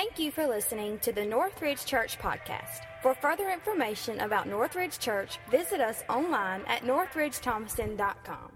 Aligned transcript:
Thank 0.00 0.18
you 0.18 0.30
for 0.30 0.46
listening 0.46 0.98
to 1.00 1.12
the 1.12 1.26
Northridge 1.26 1.84
Church 1.84 2.18
podcast. 2.18 2.86
For 3.02 3.12
further 3.12 3.50
information 3.50 4.20
about 4.20 4.48
Northridge 4.48 4.98
Church, 4.98 5.38
visit 5.50 5.78
us 5.78 6.02
online 6.08 6.62
at 6.68 6.84
northridgethomaston.com. 6.84 8.52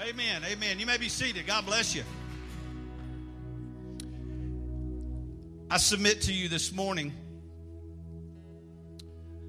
Amen. 0.00 0.42
Amen. 0.50 0.80
You 0.80 0.86
may 0.86 0.96
be 0.96 1.08
seated. 1.08 1.46
God 1.46 1.64
bless 1.64 1.94
you. 1.94 2.02
I 5.70 5.76
submit 5.76 6.22
to 6.22 6.32
you 6.32 6.48
this 6.48 6.72
morning 6.72 7.12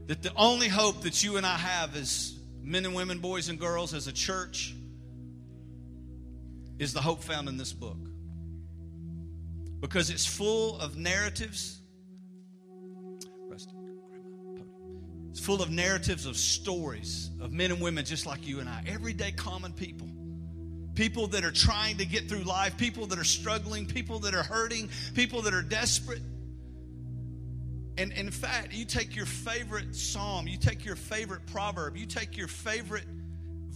that 0.05 0.21
the 0.21 0.31
only 0.35 0.67
hope 0.67 1.01
that 1.01 1.23
you 1.23 1.37
and 1.37 1.45
I 1.45 1.57
have 1.57 1.95
as 1.95 2.37
men 2.61 2.85
and 2.85 2.93
women, 2.93 3.17
boys 3.17 3.49
and 3.49 3.59
girls, 3.59 3.95
as 3.95 4.05
a 4.05 4.13
church, 4.13 4.75
is 6.77 6.93
the 6.93 7.01
hope 7.01 7.23
found 7.23 7.49
in 7.49 7.57
this 7.57 7.73
book. 7.73 7.97
Because 9.83 10.09
it's 10.09 10.25
full 10.25 10.79
of 10.79 10.95
narratives. 10.95 11.81
It's 15.29 15.41
full 15.41 15.61
of 15.61 15.69
narratives 15.69 16.25
of 16.25 16.37
stories 16.37 17.29
of 17.41 17.51
men 17.51 17.69
and 17.69 17.81
women 17.81 18.05
just 18.05 18.25
like 18.25 18.47
you 18.47 18.61
and 18.61 18.69
I, 18.69 18.81
everyday 18.87 19.33
common 19.33 19.73
people. 19.73 20.07
People 20.95 21.27
that 21.27 21.43
are 21.43 21.51
trying 21.51 21.97
to 21.97 22.05
get 22.05 22.29
through 22.29 22.43
life, 22.43 22.77
people 22.77 23.07
that 23.07 23.19
are 23.19 23.25
struggling, 23.25 23.85
people 23.85 24.19
that 24.19 24.33
are 24.33 24.43
hurting, 24.43 24.89
people 25.15 25.41
that 25.41 25.53
are 25.53 25.61
desperate. 25.61 26.21
And, 27.97 28.13
in 28.13 28.31
fact, 28.31 28.73
you 28.73 28.85
take 28.85 29.17
your 29.17 29.25
favorite 29.25 29.97
psalm, 29.97 30.47
you 30.47 30.57
take 30.57 30.85
your 30.85 30.95
favorite 30.95 31.45
proverb, 31.47 31.97
you 31.97 32.05
take 32.05 32.37
your 32.37 32.47
favorite 32.47 33.05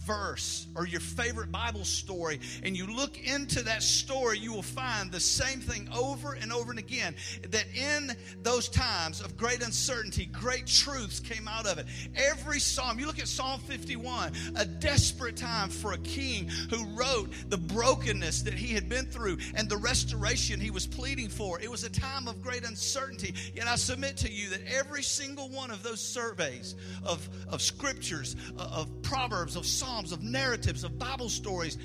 verse 0.08 0.66
or 0.74 0.86
your 0.86 1.00
favorite 1.00 1.52
Bible 1.52 1.84
story 1.84 2.40
and 2.62 2.74
you 2.74 2.86
look 2.86 3.22
into 3.22 3.62
that 3.62 3.82
story, 3.82 4.38
you 4.38 4.54
will 4.54 4.62
find 4.62 5.12
the 5.12 5.20
same 5.20 5.60
thing 5.60 5.86
over 5.94 6.32
and 6.32 6.50
over 6.50 6.70
and 6.70 6.78
again. 6.78 7.14
That 7.50 7.66
in 7.76 8.16
those 8.42 8.70
times 8.70 9.20
of 9.20 9.36
great 9.36 9.62
uncertainty, 9.62 10.24
great 10.24 10.66
truths 10.66 11.20
came 11.20 11.46
out 11.46 11.66
of 11.66 11.76
it. 11.76 11.86
Every 12.16 12.58
psalm, 12.58 12.98
you 12.98 13.06
look 13.06 13.18
at 13.18 13.28
Psalm 13.28 13.60
51, 13.60 14.32
a 14.56 14.64
desperate 14.64 15.36
time 15.36 15.68
for 15.68 15.92
a 15.92 15.98
king 15.98 16.48
who 16.70 16.86
wrote 16.96 17.30
the 17.50 17.58
brokenness 17.58 18.42
that 18.42 18.54
he 18.54 18.72
had 18.72 18.88
been 18.88 19.06
through 19.06 19.36
and 19.54 19.68
the 19.68 19.76
restoration 19.76 20.58
he 20.58 20.70
was 20.70 20.86
pleading 20.86 21.28
for. 21.28 21.60
It 21.60 21.70
was 21.70 21.84
a 21.84 21.90
time 21.90 22.28
of 22.28 22.42
great 22.42 22.66
uncertainty. 22.66 23.34
Yet 23.54 23.66
I 23.66 23.76
submit 23.76 24.16
to 24.18 24.32
you 24.32 24.48
that 24.50 24.62
every 24.66 25.02
single 25.02 25.50
one 25.50 25.70
of 25.70 25.82
those 25.82 26.00
surveys 26.00 26.76
of, 27.04 27.28
of 27.48 27.60
scriptures, 27.60 28.36
uh, 28.58 28.68
of 28.72 29.02
proverbs, 29.02 29.54
of 29.54 29.66
psalms, 29.66 29.97
Psalms, 29.98 30.12
of 30.12 30.22
narratives, 30.22 30.84
of 30.84 30.96
Bible 30.96 31.28
stories, 31.28 31.76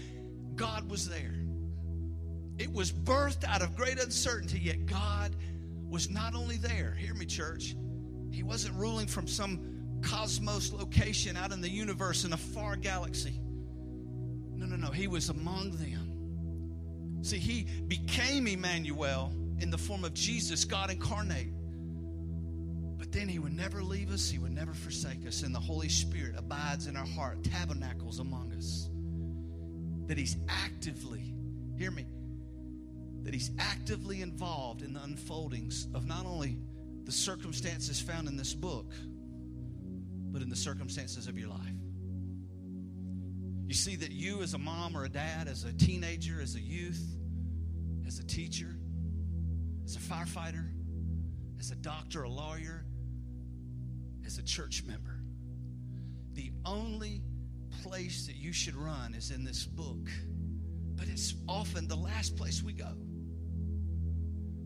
God 0.56 0.88
was 0.88 1.09
there. 1.09 1.33
It 2.59 2.72
was 2.72 2.92
birthed 2.92 3.44
out 3.44 3.64
of 3.64 3.75
great 3.75 4.00
uncertainty, 4.00 4.59
yet 4.59 4.86
God 4.86 5.36
was 5.89 6.11
not 6.11 6.36
only 6.36 6.58
there. 6.58 6.94
Hear 6.94 7.16
me, 7.16 7.25
church. 7.25 7.75
He 8.31 8.44
wasn't 8.44 8.75
ruling 8.75 9.08
from 9.08 9.28
some 9.28 10.00
cosmos 10.03 10.72
location 10.72 11.36
out 11.36 11.52
in 11.52 11.59
the 11.59 11.70
universe 11.70 12.23
in 12.23 12.33
a 12.33 12.38
far 12.38 12.75
galaxy. 12.75 13.42
No, 13.42 14.67
no, 14.67 14.75
no. 14.75 14.92
He 14.92 15.08
was 15.08 15.30
among 15.30 15.72
them. 15.72 17.23
See, 17.23 17.39
he 17.39 17.64
became 17.88 18.45
Emmanuel 18.45 19.33
in 19.59 19.72
the 19.72 19.77
form 19.80 20.03
of 20.03 20.14
Jesus, 20.14 20.66
God 20.66 20.92
incarnate 20.92 21.50
then 23.12 23.28
He 23.28 23.40
would 23.40 23.56
never 23.56 23.84
leave 23.84 24.12
us, 24.12 24.30
He 24.30 24.40
would 24.40 24.54
never 24.54 24.73
forsake 24.73 25.26
us, 25.28 25.44
and 25.44 25.54
the 25.54 25.59
Holy 25.59 25.90
Spirit 25.90 26.36
abides 26.38 26.88
in 26.88 26.96
our 26.96 27.06
heart, 27.06 27.44
tabernacles 27.44 28.20
among 28.20 28.54
us. 28.54 28.90
That 30.08 30.18
He's 30.18 30.38
actively, 30.48 31.34
hear 31.78 31.92
me, 31.92 32.06
that 33.23 33.34
He's 33.34 33.52
actively 33.58 34.22
involved 34.22 34.82
in 34.82 34.94
the 34.94 35.04
unfoldings 35.04 35.88
of 35.94 36.06
not 36.06 36.26
only 36.26 36.58
the 37.06 37.12
circumstances 37.12 38.00
found 38.00 38.28
in 38.28 38.38
this 38.38 38.54
book, 38.54 38.92
but 40.32 40.42
in 40.42 40.50
the 40.50 40.56
circumstances 40.56 41.28
of 41.28 41.38
your 41.38 41.50
life. 41.50 41.60
You 43.66 43.73
see 43.73 43.95
that 43.98 44.11
you, 44.11 44.42
as 44.42 44.54
a 44.54 44.58
mom 44.58 44.95
or 44.95 45.06
a 45.06 45.10
dad, 45.10 45.48
as 45.48 45.64
a 45.64 45.73
teenager, 45.73 46.42
as 46.42 46.56
a 46.56 46.60
youth, 46.60 47.04
as 48.06 48.20
a 48.20 48.23
teacher, 48.23 48.76
as 49.86 49.95
a 49.95 50.00
firefighter, 50.00 50.66
as 51.60 51.72
a 51.72 51.76
doctor, 51.76 52.23
a 52.23 52.30
lawyer, 52.30 52.83
as 54.26 54.38
a 54.38 54.44
church 54.44 54.84
member. 54.86 55.20
The 56.34 56.52
only 56.66 57.22
place 57.84 58.28
that 58.28 58.36
you 58.36 58.54
should 58.54 58.76
run 58.76 59.14
is 59.14 59.32
in 59.32 59.44
this 59.44 59.66
book, 59.66 60.10
but 60.95 61.08
it's 61.08 61.36
often 61.48 61.88
the 61.88 61.95
last 61.95 62.36
place 62.36 62.64
we 62.64 62.73
go. 62.73 62.94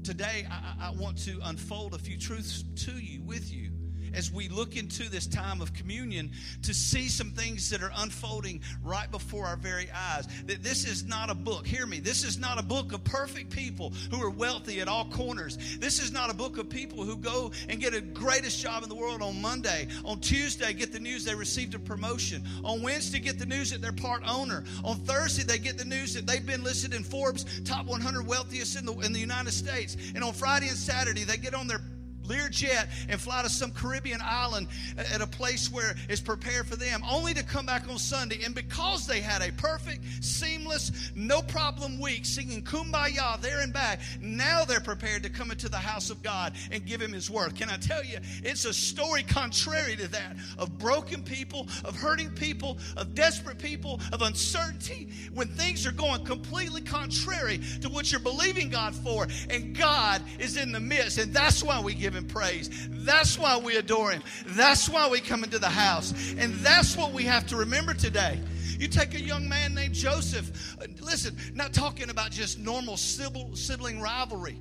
Today, 0.04 0.48
I, 0.50 0.88
I 0.88 0.92
want 0.92 1.18
to 1.26 1.40
unfold 1.44 1.94
a 1.94 1.98
few 1.98 2.18
truths 2.18 2.64
to 2.86 2.92
you, 2.92 3.22
with 3.24 3.52
you, 3.52 3.72
as 4.18 4.32
we 4.32 4.50
look 4.50 4.76
into 4.76 5.10
this 5.10 5.28
time 5.28 5.62
of 5.62 5.74
communion 5.74 6.32
to 6.64 6.74
see 6.74 7.08
some 7.08 7.30
things 7.30 7.70
that 7.70 7.84
are 7.84 7.92
unfolding 7.98 8.60
right 8.84 9.10
before 9.12 9.46
our 9.46 9.56
very 9.56 9.88
eyes. 9.92 10.28
That 10.48 10.64
this 10.64 10.86
is 10.86 11.06
not 11.06 11.30
a 11.30 11.36
book, 11.36 11.68
hear 11.68 11.86
me, 11.86 12.00
this 12.00 12.24
is 12.24 12.40
not 12.40 12.60
a 12.60 12.64
book 12.64 12.94
of 12.94 13.04
perfect 13.04 13.52
people 13.52 13.94
who 14.10 14.22
are 14.22 14.32
wealthy 14.32 14.82
at 14.82 14.88
all 14.88 15.06
corners. 15.06 15.78
This 15.78 16.00
is 16.00 16.12
not 16.12 16.32
a 16.32 16.34
book 16.34 16.58
of 16.58 16.68
people 16.68 17.04
who 17.04 17.16
go 17.16 17.52
and 17.70 17.80
get 17.80 17.94
a 17.94 18.02
greatest 18.02 18.60
job 18.60 18.82
in 18.82 18.90
the 18.90 18.96
world 18.96 19.22
on 19.22 19.40
Monday. 19.40 19.88
On 20.04 20.20
Tuesday, 20.20 20.74
get 20.74 20.92
the 20.92 21.00
news 21.00 21.24
they 21.24 21.36
received 21.36 21.76
a 21.76 21.80
promotion. 21.80 22.44
On 22.64 22.82
Wednesday, 22.82 23.20
get 23.20 23.38
the 23.38 23.46
news 23.46 23.70
that 23.70 23.82
they're 23.82 23.92
part 23.92 24.24
owner. 24.28 24.64
On 24.84 24.96
Thursday, 24.98 25.44
they 25.44 25.60
get 25.60 25.78
the 25.78 25.86
news 25.86 26.16
that 26.16 26.26
they've 26.26 26.46
been 26.46 26.64
listed 26.64 26.94
in 26.94 27.04
Forbes 27.04 27.46
top 27.62 27.86
100 27.86 28.26
wealthiest 28.26 28.80
in 28.80 28.86
the, 28.86 28.94
in 29.00 29.14
the 29.14 29.20
United 29.20 29.52
States. 29.52 29.96
And 30.16 30.24
on 30.24 30.34
Friday 30.34 30.70
and 30.70 30.78
Saturday, 30.78 31.24
they 31.24 31.38
get 31.38 31.54
on 31.54 31.68
their 31.68 31.82
Learjet 32.28 32.88
and 33.10 33.20
fly 33.20 33.44
to 33.44 33.50
some 33.50 33.72
Caribbean 33.72 34.20
island 34.24 34.68
at 34.98 35.22
a 35.22 35.28
place 35.28 35.72
where 35.72 35.96
it's 36.10 36.22
prepared 36.22 36.68
for 36.68 36.76
them, 36.76 37.02
only 37.10 37.34
to 37.34 37.44
come 37.44 37.66
back 37.66 37.88
on 37.90 37.98
Sunday. 37.98 38.44
And 38.44 38.54
because 38.54 39.08
they 39.08 39.22
had 39.22 39.42
a 39.42 39.52
perfect, 39.54 40.04
seamless, 40.22 41.12
no 41.16 41.42
problem 41.42 42.00
week 42.00 42.26
singing 42.26 42.64
Kumbaya 42.64 43.40
there 43.42 43.62
and 43.62 43.74
back, 43.74 44.00
now 44.22 44.66
they're 44.66 44.80
prepared 44.80 45.24
to 45.24 45.30
come 45.30 45.52
into 45.52 45.70
the 45.70 45.78
house 45.78 46.10
of 46.10 46.22
God 46.22 46.54
and 46.72 46.86
give 46.86 47.02
Him 47.02 47.14
His 47.14 47.30
word. 47.30 47.56
Can 47.56 47.70
I 47.70 47.78
tell 47.78 48.04
you, 48.04 48.18
it's 48.44 48.66
a 48.66 48.74
story 48.74 49.24
contrary 49.24 49.96
to 49.96 50.08
that 50.10 50.36
of 50.58 50.78
broken 50.78 51.24
people, 51.24 51.68
of 51.84 51.96
hurting 51.96 52.32
people, 52.32 52.78
of 52.96 53.16
desperate 53.16 53.60
people, 53.60 54.00
of 54.12 54.22
uncertainty, 54.22 55.10
when 55.34 55.48
things 55.48 55.86
are 55.86 55.92
going 55.92 56.26
completely 56.26 56.82
contrary 56.82 57.60
to 57.82 57.90
what 57.90 58.12
you're 58.12 58.20
believing 58.20 58.70
God 58.70 58.94
for, 58.96 59.28
and 59.50 59.76
God 59.76 60.22
is 60.40 60.58
in 60.58 60.72
the 60.72 60.80
midst. 60.80 61.18
And 61.18 61.34
that's 61.34 61.64
why 61.64 61.80
we 61.80 61.94
give 61.94 62.16
him 62.18 62.28
praise. 62.28 62.70
That's 62.90 63.38
why 63.38 63.58
we 63.58 63.78
adore 63.78 64.12
him. 64.12 64.24
That's 64.48 64.90
why 64.90 65.08
we 65.10 65.22
come 65.22 65.44
into 65.44 65.60
the 65.60 65.70
house. 65.70 66.14
And 66.38 66.54
that's 66.56 66.98
what 66.98 67.14
we 67.14 67.24
have 67.24 67.48
to 67.48 67.56
remember 67.56 67.94
today. 67.94 68.40
You 68.80 68.88
take 68.88 69.16
a 69.16 69.22
young 69.22 69.48
man 69.48 69.74
named 69.74 69.94
Joseph. 69.94 70.78
Listen, 71.02 71.36
not 71.54 71.74
talking 71.74 72.10
about 72.10 72.32
just 72.32 72.60
normal 72.60 72.98
sibling 72.98 74.02
rivalry. 74.02 74.60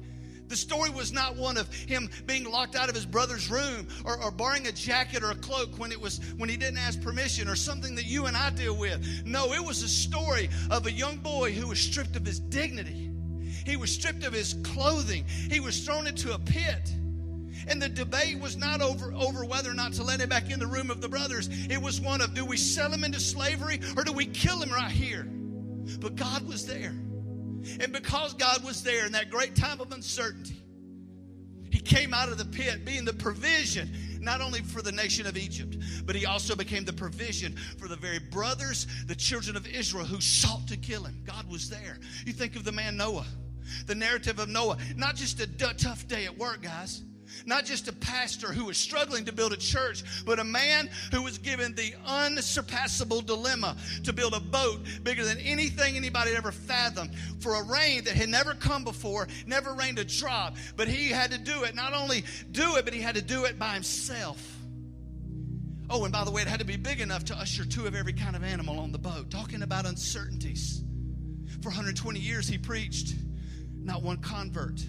The 0.49 0.57
story 0.57 0.91
was 0.91 1.13
not 1.13 1.37
one 1.37 1.57
of 1.57 1.73
him 1.73 2.09
being 2.25 2.45
locked 2.45 2.77
out 2.77 2.89
of 2.89 2.95
his 2.95 3.05
brother's 3.05 3.51
room 3.51 3.89
or, 4.05 4.23
or, 4.23 4.31
borrowing 4.31 4.67
a 4.69 4.73
jacket 4.73 5.25
or 5.25 5.33
a 5.33 5.35
cloak 5.35 5.79
when 5.79 5.91
it 5.91 6.01
was 6.01 6.21
when 6.37 6.49
he 6.49 6.57
didn't 6.57 6.79
ask 6.79 7.01
permission 7.01 7.49
or 7.49 7.57
something 7.57 7.97
that 7.97 8.07
you 8.07 8.27
and 8.27 8.37
I 8.37 8.51
deal 8.51 8.77
with. 8.77 9.25
No, 9.27 9.53
it 9.53 9.65
was 9.65 9.83
a 9.83 9.89
story 9.89 10.49
of 10.71 10.87
a 10.87 10.93
young 10.93 11.17
boy 11.17 11.53
who 11.53 11.69
was 11.69 11.81
stripped 11.81 12.15
of 12.17 12.25
his 12.25 12.39
dignity. 12.39 13.11
He 13.65 13.77
was 13.77 13.91
stripped 13.91 14.25
of 14.25 14.33
his 14.33 14.55
clothing. 14.63 15.25
He 15.51 15.59
was 15.59 15.85
thrown 15.85 16.07
into 16.07 16.33
a 16.33 16.39
pit. 16.39 16.93
And 17.69 17.83
the 17.83 17.89
debate 17.89 18.39
was 18.41 18.57
not 18.57 18.81
over, 18.81 19.13
over 19.13 19.45
whether 19.45 19.71
or 19.71 19.75
not 19.75 19.93
to 19.95 20.03
let 20.03 20.21
him 20.21 20.29
back 20.29 20.51
in 20.51 20.59
the 20.59 20.67
room 20.67 20.91
of 20.91 21.01
the 21.01 21.09
brothers. 21.09 21.49
It 21.51 21.81
was 21.81 22.01
one 22.01 22.21
of 22.21 22.35
do 22.35 22.45
we 22.45 22.57
sell 22.57 22.91
him 22.91 23.05
into 23.05 23.21
slavery 23.21 23.81
or 23.97 24.05
do 24.05 24.13
we 24.13 24.27
kill 24.27 24.63
him 24.63 24.71
right 24.71 24.91
here? 24.91 25.25
But 26.01 26.17
God 26.17 26.47
was 26.47 26.67
there. 26.67 26.95
And 27.81 27.93
because 27.93 28.35
God 28.35 28.65
was 28.65 28.83
there 28.83 29.07
in 29.07 29.13
that 29.13 29.31
great 29.31 29.57
time 29.57 29.81
of 29.81 29.91
uncertainty, 29.93 30.63
he 31.71 31.81
came 31.81 32.15
out 32.15 32.29
of 32.29 32.39
the 32.39 32.45
pit 32.45 32.85
being 32.85 33.05
the 33.05 33.13
provision 33.13 33.91
not 34.21 34.41
only 34.41 34.61
for 34.61 34.83
the 34.83 34.93
nation 34.93 35.27
of 35.27 35.37
Egypt, 35.37 35.77
but 36.05 36.17
he 36.17 36.27
also 36.27 36.57
became 36.57 36.85
the 36.85 36.93
provision 36.93 37.55
for 37.79 37.87
the 37.87 37.97
very 37.97 38.19
brothers, 38.19 38.87
the 39.07 39.15
children 39.15 39.57
of 39.57 39.67
Israel 39.67 40.05
who 40.05 40.21
sought 40.21 40.67
to 40.67 40.77
kill 40.77 41.05
him. 41.05 41.23
God 41.25 41.49
was 41.49 41.71
there. 41.71 41.99
You 42.27 42.33
think 42.33 42.57
of 42.57 42.65
the 42.65 42.73
man 42.73 42.97
Noah, 42.97 43.27
the 43.87 43.95
narrative 43.95 44.39
of 44.39 44.49
Noah, 44.49 44.79
not 44.97 45.17
just 45.17 45.41
a 45.41 45.47
tough 45.47 46.07
day 46.09 46.25
at 46.25 46.37
work, 46.37 46.63
guys. 46.63 47.03
Not 47.45 47.65
just 47.65 47.89
a 47.89 47.93
pastor 47.93 48.53
who 48.53 48.65
was 48.65 48.77
struggling 48.77 49.25
to 49.27 49.33
build 49.33 49.53
a 49.53 49.57
church, 49.57 50.05
but 50.25 50.39
a 50.39 50.45
man 50.45 50.89
who 51.13 51.23
was 51.23 51.39
given 51.39 51.75
the 51.75 51.95
unsurpassable 52.07 53.21
dilemma 53.23 53.77
to 54.05 54.13
build 54.13 54.35
a 54.35 54.41
boat 54.41 54.81
bigger 55.03 55.25
than 55.25 55.39
anything 55.39 55.97
anybody 55.97 56.31
had 56.31 56.39
ever 56.39 56.53
fathomed 56.53 57.15
for 57.41 57.55
a 57.55 57.63
rain 57.63 58.05
that 58.05 58.15
had 58.15 58.29
never 58.29 58.55
come 58.55 58.85
before, 58.85 59.29
never 59.47 59.73
rained 59.75 59.99
a 59.99 60.05
drop. 60.05 60.57
But 60.77 60.89
he 60.89 61.09
had 61.09 61.31
to 61.33 61.39
do 61.39 61.65
it. 61.65 61.75
Not 61.75 61.93
only 61.93 62.25
do 62.51 62.77
it, 62.77 62.85
but 62.85 62.95
he 62.95 63.01
had 63.01 63.15
to 63.15 63.23
do 63.23 63.45
it 63.45 63.59
by 63.59 63.75
himself. 63.75 64.43
Oh, 65.89 66.05
and 66.05 66.13
by 66.13 66.25
the 66.25 66.31
way, 66.31 66.43
it 66.43 66.49
had 66.49 66.59
to 66.59 66.67
be 66.67 66.77
big 66.77 67.01
enough 67.01 67.25
to 67.27 67.35
usher 67.37 67.65
two 67.65 67.87
of 67.87 67.95
every 67.95 68.13
kind 68.13 68.35
of 68.35 68.43
animal 68.43 68.81
on 68.81 68.91
the 68.91 68.99
boat. 68.99 69.31
Talking 69.31 69.63
about 69.63 69.87
uncertainties. 69.87 70.83
For 71.63 71.69
120 71.69 72.19
years, 72.19 72.49
he 72.49 72.59
preached. 72.59 73.15
Not 73.83 74.03
one 74.03 74.17
convert 74.17 74.85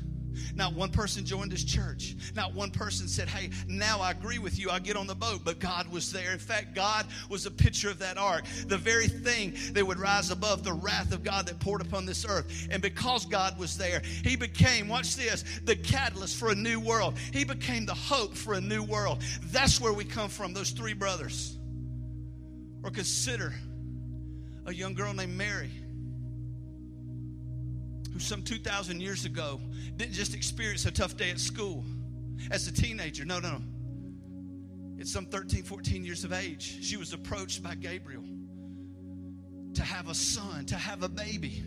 Not 0.56 0.74
one 0.74 0.90
person 0.90 1.26
joined 1.26 1.52
his 1.52 1.64
church. 1.64 2.16
Not 2.36 2.54
one 2.54 2.72
person 2.72 3.08
said, 3.08 3.28
Hey, 3.30 3.50
now 3.68 4.02
I 4.02 4.12
agree 4.12 4.40
with 4.40 4.60
you. 4.60 4.70
I'll 4.70 4.80
get 4.80 4.96
on 4.96 5.08
the 5.08 5.16
boat. 5.16 5.42
But 5.44 5.60
God 5.60 5.92
was 5.92 6.12
there. 6.12 6.32
In 6.32 6.40
fact, 6.40 6.76
God 6.76 7.06
was 7.30 7.46
a 7.46 7.52
picture 7.52 7.90
of 7.90 8.00
that 8.00 8.18
ark, 8.18 8.46
the 8.68 8.78
very 8.78 9.08
thing 9.08 9.56
that 9.74 9.86
would 9.86 10.00
rise 10.00 10.32
above 10.32 10.64
the 10.64 10.74
wrath 10.74 11.14
of 11.14 11.24
God 11.24 11.48
that 11.48 11.60
poured 11.60 11.82
upon 11.82 12.06
this 12.06 12.26
earth. 12.28 12.68
And 12.70 12.82
because 12.82 13.26
God 13.26 13.58
was 13.58 13.78
there, 13.78 14.02
He 14.24 14.36
became, 14.36 14.88
watch 14.88 15.16
this, 15.16 15.44
the 15.64 15.76
catalyst 15.76 16.38
for 16.38 16.50
a 16.50 16.56
new 16.56 16.80
world. 16.80 17.18
He 17.34 17.44
became 17.44 17.86
the 17.86 17.94
hope 17.94 18.36
for 18.36 18.54
a 18.54 18.62
new 18.62 18.84
world. 18.84 19.22
That's 19.52 19.80
where 19.80 19.94
we 19.94 20.06
come 20.06 20.30
from, 20.30 20.54
those 20.54 20.72
three 20.72 20.94
brothers. 20.94 21.58
Or 22.84 22.92
consider 22.92 23.54
a 24.66 24.74
young 24.74 24.94
girl 24.94 25.14
named 25.14 25.36
Mary 25.36 25.72
who 28.18 28.24
some 28.24 28.42
2,000 28.42 29.00
years 29.00 29.26
ago 29.26 29.62
didn't 29.96 30.14
just 30.14 30.34
experience 30.34 30.88
a 30.88 30.92
tough 30.92 31.16
day 31.18 31.30
at 31.30 31.40
school 31.40 31.86
as 32.50 32.68
a 32.68 32.74
teenager. 32.74 33.24
No, 33.26 33.40
no, 33.40 33.52
no. 33.52 33.62
At 35.00 35.06
some 35.06 35.28
13, 35.28 35.62
14 35.62 36.04
years 36.04 36.24
of 36.24 36.34
age, 36.34 36.84
she 36.84 36.98
was 36.98 37.14
approached 37.14 37.62
by 37.62 37.76
Gabriel 37.76 38.24
to 39.76 39.84
have 39.84 40.10
a 40.10 40.16
son, 40.16 40.66
to 40.66 40.76
have 40.76 41.04
a 41.04 41.10
baby. 41.10 41.64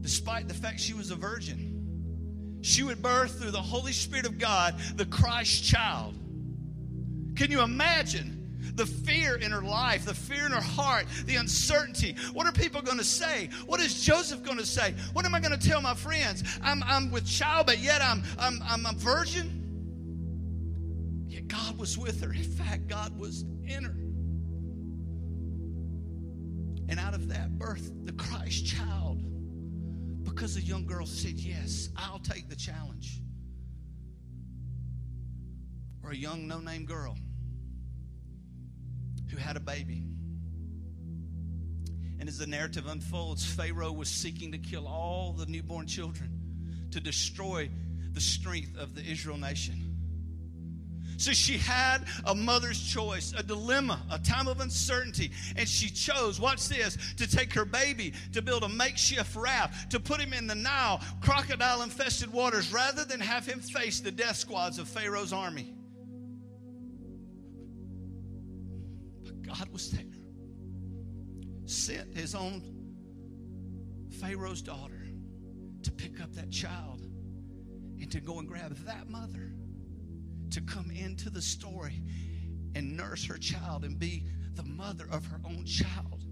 Despite 0.00 0.48
the 0.48 0.54
fact 0.54 0.80
she 0.80 0.94
was 0.94 1.10
a 1.10 1.16
virgin, 1.16 2.58
she 2.62 2.82
would 2.82 3.02
birth 3.02 3.38
through 3.38 3.50
the 3.50 3.60
Holy 3.60 3.92
Spirit 3.92 4.24
of 4.24 4.38
God 4.38 4.80
the 4.96 5.04
Christ 5.04 5.62
child. 5.62 6.14
Can 7.36 7.50
you 7.50 7.60
imagine? 7.60 8.39
The 8.74 8.86
fear 8.86 9.36
in 9.36 9.50
her 9.50 9.62
life, 9.62 10.04
the 10.04 10.14
fear 10.14 10.46
in 10.46 10.52
her 10.52 10.60
heart, 10.60 11.06
the 11.26 11.36
uncertainty. 11.36 12.16
What 12.32 12.46
are 12.46 12.52
people 12.52 12.82
going 12.82 12.98
to 12.98 13.04
say? 13.04 13.50
What 13.66 13.80
is 13.80 14.02
Joseph 14.02 14.42
going 14.42 14.58
to 14.58 14.66
say? 14.66 14.94
What 15.12 15.24
am 15.24 15.34
I 15.34 15.40
going 15.40 15.58
to 15.58 15.68
tell 15.68 15.80
my 15.80 15.94
friends? 15.94 16.44
I'm, 16.62 16.82
I'm 16.84 17.10
with 17.10 17.26
child, 17.26 17.66
but 17.66 17.78
yet 17.78 18.02
I'm, 18.02 18.22
I'm, 18.38 18.60
I'm 18.66 18.86
a 18.86 18.92
virgin. 18.94 19.56
Yet 21.28 21.48
God 21.48 21.78
was 21.78 21.96
with 21.98 22.22
her. 22.22 22.32
In 22.32 22.42
fact, 22.42 22.88
God 22.88 23.18
was 23.18 23.42
in 23.66 23.84
her. 23.84 23.96
And 26.88 26.98
out 26.98 27.14
of 27.14 27.28
that 27.28 27.56
birth, 27.58 27.92
the 28.04 28.12
Christ 28.12 28.66
child. 28.66 29.22
Because 30.24 30.54
the 30.54 30.62
young 30.62 30.86
girl 30.86 31.06
said, 31.06 31.34
Yes, 31.34 31.90
I'll 31.96 32.18
take 32.18 32.48
the 32.48 32.56
challenge. 32.56 33.20
Or 36.02 36.10
a 36.10 36.16
young 36.16 36.48
no 36.48 36.58
name 36.58 36.84
girl 36.84 37.16
who 39.30 39.38
had 39.38 39.56
a 39.56 39.60
baby. 39.60 40.04
And 42.18 42.28
as 42.28 42.38
the 42.38 42.46
narrative 42.46 42.86
unfolds, 42.86 43.44
Pharaoh 43.44 43.92
was 43.92 44.10
seeking 44.10 44.52
to 44.52 44.58
kill 44.58 44.86
all 44.86 45.32
the 45.32 45.46
newborn 45.46 45.86
children, 45.86 46.30
to 46.90 47.00
destroy 47.00 47.70
the 48.12 48.20
strength 48.20 48.76
of 48.76 48.94
the 48.94 49.02
Israel 49.02 49.38
nation. 49.38 49.90
So 51.16 51.32
she 51.32 51.58
had 51.58 51.98
a 52.24 52.34
mother's 52.34 52.82
choice, 52.82 53.34
a 53.36 53.42
dilemma, 53.42 54.02
a 54.10 54.18
time 54.18 54.48
of 54.48 54.60
uncertainty. 54.60 55.32
And 55.54 55.68
she 55.68 55.90
chose, 55.90 56.40
watch 56.40 56.66
this, 56.66 56.96
to 57.18 57.26
take 57.26 57.52
her 57.52 57.66
baby 57.66 58.14
to 58.32 58.40
build 58.40 58.64
a 58.64 58.70
makeshift 58.70 59.36
raft, 59.36 59.90
to 59.90 60.00
put 60.00 60.18
him 60.18 60.32
in 60.32 60.46
the 60.46 60.54
Nile, 60.54 61.02
crocodile 61.20 61.82
infested 61.82 62.32
waters, 62.32 62.72
rather 62.72 63.04
than 63.04 63.20
have 63.20 63.44
him 63.44 63.60
face 63.60 64.00
the 64.00 64.10
death 64.10 64.36
squads 64.36 64.78
of 64.78 64.88
Pharaoh's 64.88 65.34
army. 65.34 65.74
God 69.58 69.68
was 69.72 69.90
there. 69.90 70.04
Sent 71.66 72.16
his 72.16 72.34
own 72.34 72.62
Pharaoh's 74.20 74.62
daughter 74.62 75.06
to 75.82 75.90
pick 75.90 76.20
up 76.20 76.32
that 76.34 76.50
child 76.50 77.00
and 78.00 78.10
to 78.12 78.20
go 78.20 78.38
and 78.38 78.48
grab 78.48 78.76
that 78.84 79.08
mother 79.08 79.52
to 80.50 80.60
come 80.60 80.90
into 80.90 81.30
the 81.30 81.42
story 81.42 82.02
and 82.74 82.96
nurse 82.96 83.24
her 83.24 83.38
child 83.38 83.84
and 83.84 83.98
be 83.98 84.24
the 84.54 84.64
mother 84.64 85.06
of 85.10 85.26
her 85.26 85.40
own 85.44 85.64
child. 85.64 86.24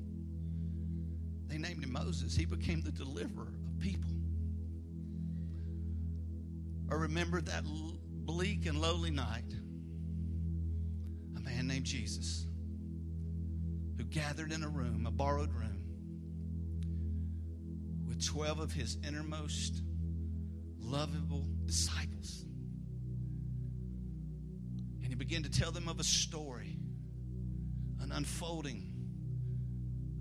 They 1.46 1.58
named 1.58 1.82
him 1.82 1.92
Moses. 1.92 2.36
He 2.36 2.44
became 2.44 2.82
the 2.82 2.92
deliverer 2.92 3.52
of 3.66 3.80
people. 3.80 4.10
I 6.90 6.94
remember 6.94 7.40
that 7.40 7.64
bleak 7.64 8.66
and 8.66 8.80
lowly 8.80 9.10
night. 9.10 9.52
A 11.36 11.40
man 11.40 11.66
named 11.66 11.84
Jesus 11.84 12.47
who 13.98 14.04
gathered 14.04 14.52
in 14.52 14.62
a 14.62 14.68
room, 14.68 15.06
a 15.06 15.10
borrowed 15.10 15.52
room, 15.52 15.82
with 18.06 18.24
12 18.24 18.60
of 18.60 18.72
his 18.72 18.96
innermost 19.06 19.82
lovable 20.78 21.44
disciples. 21.66 22.44
And 25.02 25.08
he 25.08 25.16
began 25.16 25.42
to 25.42 25.50
tell 25.50 25.72
them 25.72 25.88
of 25.88 25.98
a 25.98 26.04
story, 26.04 26.78
an 28.00 28.12
unfolding 28.12 28.92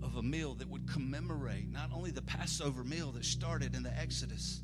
of 0.02 0.16
a 0.16 0.22
meal 0.22 0.54
that 0.54 0.68
would 0.68 0.88
commemorate 0.88 1.70
not 1.70 1.90
only 1.94 2.10
the 2.10 2.22
Passover 2.22 2.82
meal 2.82 3.12
that 3.12 3.24
started 3.24 3.76
in 3.76 3.84
the 3.84 3.96
Exodus, 3.96 4.60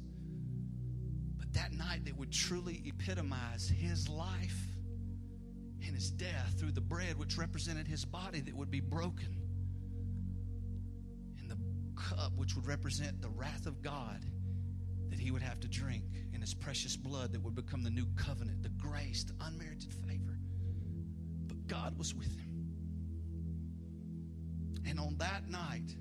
but 1.37 1.53
that 1.53 1.73
night 1.73 2.05
that 2.07 2.17
would 2.17 2.33
truly 2.33 2.83
epitomize 2.85 3.69
his 3.69 4.09
life 4.09 4.74
and 5.87 5.95
his 5.95 6.11
death 6.11 6.55
through 6.59 6.73
the 6.73 6.81
bread 6.81 7.19
which 7.19 7.37
represented 7.37 7.87
his 7.87 8.05
body 8.05 8.41
that 8.41 8.55
would 8.55 8.71
be 8.71 8.81
broken, 8.81 9.41
and 11.39 11.51
the 11.51 11.59
cup 12.01 12.33
which 12.37 12.55
would 12.57 12.67
represent 12.67 13.21
the 13.21 13.29
wrath 13.29 13.67
of 13.67 13.83
God 13.83 14.25
that 15.11 15.19
he 15.19 15.31
would 15.31 15.43
have 15.43 15.61
to 15.61 15.69
drink, 15.69 16.05
and 16.33 16.43
his 16.43 16.55
precious 16.55 16.97
blood 16.97 17.33
that 17.33 17.43
would 17.43 17.55
become 17.55 17.83
the 17.83 17.91
new 17.91 18.07
covenant, 18.17 18.63
the 18.63 18.69
grace, 18.71 19.25
the 19.25 19.35
unmerited 19.45 19.93
favor. 19.93 20.39
But 21.47 21.67
God 21.67 21.97
was 21.99 22.15
with 22.15 22.37
him. 22.37 22.51
And 24.87 24.99
on 24.99 25.17
that 25.19 25.49
night, 25.49 25.95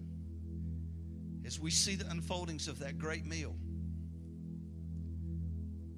as 1.45 1.59
we 1.59 1.71
see 1.71 1.95
the 1.95 2.09
unfoldings 2.09 2.67
of 2.67 2.79
that 2.79 2.97
great 2.97 3.25
meal, 3.25 3.55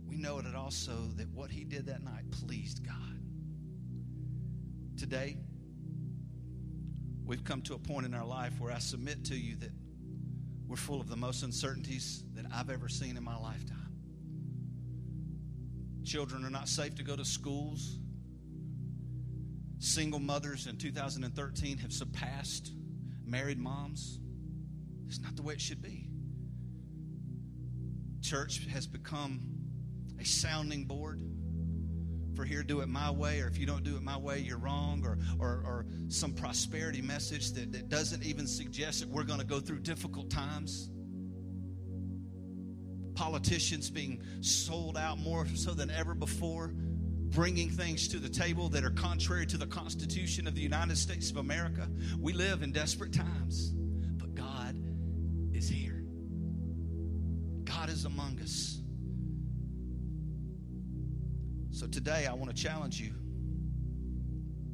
we 0.06 0.18
know 0.18 0.40
it 0.40 0.46
also 0.56 1.10
that 1.16 1.30
what 1.30 1.52
he 1.52 1.64
did 1.64 1.86
that 1.88 2.04
night 2.04 2.30
pleased 2.32 2.86
God. 2.86 3.15
Today, 4.98 5.38
we've 7.26 7.44
come 7.44 7.62
to 7.64 7.74
a 7.74 7.78
point 7.78 8.06
in 8.06 8.14
our 8.14 8.26
life 8.26 8.54
where 8.60 8.72
I 8.72 8.80
submit 8.80 9.26
to 9.26 9.36
you 9.36 9.58
that 9.58 9.72
we're 10.68 10.78
full 10.78 11.02
of 11.02 11.10
the 11.10 11.18
most 11.18 11.44
uncertainties 11.44 12.24
that 12.34 12.46
I've 12.54 12.70
ever 12.70 12.88
seen 12.88 13.18
in 13.18 13.24
my 13.24 13.36
lifetime. 13.38 13.92
Children 16.06 16.46
are 16.46 16.50
not 16.50 16.70
safe 16.70 16.96
to 16.96 17.04
go 17.04 17.16
to 17.18 17.26
schools. 17.26 18.00
Single 19.80 20.20
mothers 20.20 20.66
in 20.66 20.78
2013 20.78 21.78
have 21.80 21.92
surpassed 21.92 22.72
married 23.26 23.60
moms. 23.60 24.20
It's 25.08 25.20
not 25.20 25.36
the 25.36 25.42
way 25.42 25.56
it 25.56 25.62
should 25.62 25.82
be. 25.82 26.08
Church 28.22 28.66
has 28.68 28.88
become 28.88 29.42
a 30.22 30.24
sounding 30.24 30.86
board 30.86 31.20
for 32.36 32.46
here, 32.46 32.64
do 32.64 32.82
it 32.82 32.88
my 32.88 33.10
way, 33.10 33.42
or 33.42 33.48
if 33.48 33.58
you 33.58 33.66
don't 33.66 33.84
do 33.84 33.96
it 33.96 34.04
my 34.04 34.18
way, 34.18 34.40
you're 34.40 34.58
wrong, 34.58 35.04
or, 35.06 35.18
or, 35.40 35.64
or 35.66 35.86
some 36.08 36.34
prosperity 36.34 37.02
message 37.02 37.52
that, 37.54 37.72
that 37.72 37.90
doesn't 37.90 38.24
even 38.24 38.46
suggest 38.46 39.00
that 39.00 39.10
we're 39.10 39.24
going 39.24 39.40
to 39.40 39.46
go 39.46 39.60
through 39.60 39.80
difficult 39.80 40.30
times. 40.30 40.90
Politicians 43.16 43.90
being 43.90 44.22
sold 44.42 44.98
out 44.98 45.18
more 45.18 45.48
so 45.56 45.72
than 45.72 45.90
ever 45.90 46.14
before, 46.14 46.74
bringing 46.76 47.70
things 47.70 48.08
to 48.10 48.20
the 48.20 48.30
table 48.30 48.70
that 48.70 48.84
are 48.84 48.92
contrary 48.92 49.46
to 49.46 49.58
the 49.58 49.68
Constitution 49.68 50.48
of 50.48 50.56
the 50.56 50.62
United 50.62 50.98
States 50.98 51.32
of 51.32 51.38
America. 51.38 51.90
We 52.20 52.34
live 52.34 52.62
in 52.62 52.72
desperate 52.72 53.14
times, 53.14 53.72
but 54.18 54.36
God 54.36 54.76
is 55.54 55.70
here. 55.70 56.04
God 57.64 57.90
is 57.90 58.06
among 58.06 58.40
us. 58.42 58.75
Today 61.96 62.28
I 62.30 62.34
want 62.34 62.54
to 62.54 62.62
challenge 62.62 63.00
you 63.00 63.14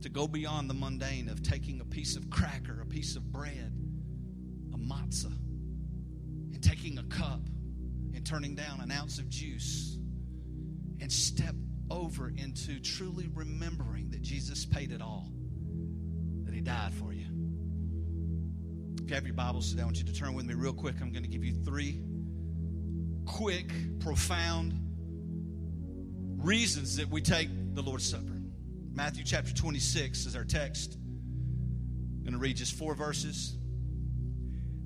to 0.02 0.10
go 0.10 0.28
beyond 0.28 0.68
the 0.68 0.74
mundane 0.74 1.30
of 1.30 1.44
taking 1.44 1.80
a 1.80 1.86
piece 1.86 2.16
of 2.16 2.32
cracker, 2.32 2.82
a 2.82 2.86
piece 2.88 3.16
of 3.16 3.32
bread, 3.32 3.72
a 4.74 4.78
matzah, 4.80 5.38
and 6.52 6.64
taking 6.64 6.98
a 6.98 7.04
cup 7.04 7.42
and 8.16 8.26
turning 8.26 8.56
down 8.56 8.82
an 8.82 8.90
ounce 8.90 9.20
of 9.20 9.30
juice 9.30 10.00
and 11.00 11.12
step 11.12 11.54
over 11.92 12.30
into 12.30 12.80
truly 12.80 13.30
remembering 13.36 14.10
that 14.10 14.24
Jesus 14.24 14.66
paid 14.66 14.92
it 14.92 15.00
all, 15.00 15.30
that 16.46 16.56
He 16.56 16.62
died 16.62 16.92
for 16.92 17.14
you. 17.14 17.28
If 19.00 19.10
you 19.10 19.14
have 19.14 19.28
your 19.28 19.36
Bibles 19.36 19.70
today, 19.70 19.84
I 19.84 19.86
want 19.86 20.00
you 20.00 20.06
to 20.06 20.14
turn 20.14 20.34
with 20.34 20.48
me 20.48 20.56
real 20.56 20.74
quick. 20.74 20.96
I'm 21.00 21.12
going 21.12 21.22
to 21.22 21.30
give 21.30 21.44
you 21.44 21.54
three 21.64 22.02
quick, 23.28 23.72
profound, 24.00 24.91
reasons 26.42 26.98
that 26.98 27.10
we 27.10 27.22
take 27.22 27.50
the 27.76 27.82
Lord's 27.82 28.10
Supper. 28.10 28.42
Matthew 28.94 29.24
chapter 29.24 29.54
26 29.54 30.26
is 30.26 30.36
our 30.36 30.44
text. 30.44 30.98
I'm 30.98 32.24
going 32.24 32.34
to 32.34 32.40
read 32.40 32.58
just 32.58 32.74
four 32.74 32.96
verses. 32.96 33.56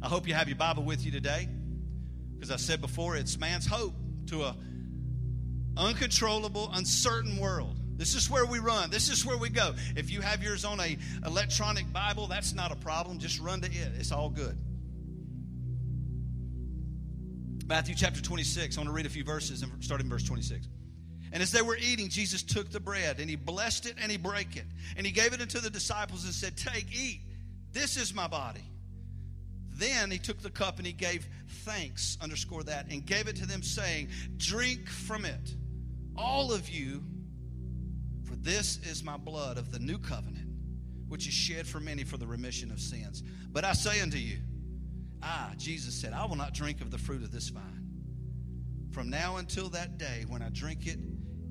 I 0.02 0.08
hope 0.08 0.28
you 0.28 0.34
have 0.34 0.48
your 0.48 0.58
Bible 0.58 0.84
with 0.84 1.06
you 1.06 1.12
today 1.12 1.48
because 2.34 2.52
I 2.52 2.58
said 2.58 2.82
before, 2.82 3.16
it's 3.16 3.40
man's 3.40 3.66
hope 3.66 3.94
to 4.28 4.44
a 4.44 4.56
uncontrollable, 5.78 6.70
uncertain 6.74 7.38
world. 7.38 7.80
This 7.98 8.14
is 8.14 8.30
where 8.30 8.46
we 8.46 8.60
run. 8.60 8.90
This 8.90 9.10
is 9.10 9.26
where 9.26 9.38
we 9.38 9.50
go. 9.50 9.74
If 9.96 10.12
you 10.12 10.22
have 10.22 10.44
yours 10.44 10.66
on 10.66 10.80
a 10.82 10.98
electronic 11.26 11.92
Bible, 11.92 12.28
that's 12.28 12.54
not 12.54 12.72
a 12.72 12.76
problem. 12.76 13.20
Just 13.20 13.40
run 13.40 13.62
to 13.62 13.68
it. 13.68 13.92
It's 13.98 14.12
all 14.12 14.30
good. 14.30 14.58
Matthew 17.68 17.96
chapter 17.96 18.22
26. 18.22 18.78
I 18.78 18.82
want 18.82 18.90
to 18.90 18.94
read 18.94 19.06
a 19.06 19.10
few 19.10 19.24
verses 19.24 19.64
and 19.64 19.72
starting 19.84 20.10
verse 20.10 20.24
26. 20.24 20.68
And 21.32 21.42
as 21.42 21.52
they 21.52 21.62
were 21.62 21.78
eating, 21.78 22.10
Jesus 22.10 22.44
took 22.44 22.72
the 22.72 22.80
bread 22.80 23.20
and 23.20 23.30
he 23.30 23.36
blessed 23.36 23.86
it 23.86 23.96
and 24.02 24.12
he 24.12 24.18
broke 24.18 24.56
it. 24.56 24.66
And 24.96 25.06
he 25.06 25.12
gave 25.12 25.34
it 25.34 25.42
unto 25.42 25.60
the 25.60 25.70
disciples 25.70 26.26
and 26.26 26.34
said, 26.34 26.56
Take, 26.56 26.88
eat. 26.96 27.22
This 27.74 27.98
is 27.98 28.14
my 28.14 28.28
body. 28.28 28.64
Then 29.74 30.10
he 30.10 30.18
took 30.18 30.42
the 30.42 30.50
cup 30.50 30.78
and 30.78 30.88
he 30.88 30.94
gave 30.94 31.28
thanks, 31.48 32.18
underscore 32.22 32.64
that, 32.64 32.90
and 32.90 33.06
gave 33.06 33.28
it 33.28 33.36
to 33.38 33.46
them, 33.46 33.62
saying, 33.62 34.08
Drink 34.38 34.88
from 34.88 35.26
it, 35.26 35.56
all 36.16 36.54
of 36.54 36.70
you, 36.70 37.04
for 38.24 38.36
this 38.38 38.80
is 38.90 39.04
my 39.04 39.18
blood 39.18 39.58
of 39.58 39.72
the 39.72 39.80
new 39.80 39.98
covenant, 39.98 40.48
which 41.10 41.28
is 41.28 41.34
shed 41.34 41.68
for 41.68 41.82
many 41.82 42.06
for 42.06 42.16
the 42.16 42.28
remission 42.28 42.72
of 42.72 42.80
sins. 42.80 43.24
But 43.52 43.66
I 43.66 43.74
say 43.74 44.00
unto 44.00 44.18
you, 44.18 44.38
I, 45.22 45.54
Jesus 45.58 45.94
said, 45.94 46.14
I 46.14 46.26
will 46.26 46.38
not 46.38 46.54
drink 46.54 46.80
of 46.80 46.92
the 46.92 46.98
fruit 46.98 47.24
of 47.24 47.32
this 47.32 47.50
vine 47.50 47.75
from 48.96 49.10
now 49.10 49.36
until 49.36 49.68
that 49.68 49.98
day 49.98 50.24
when 50.30 50.42
I 50.42 50.48
drink 50.48 50.88
it 50.88 50.98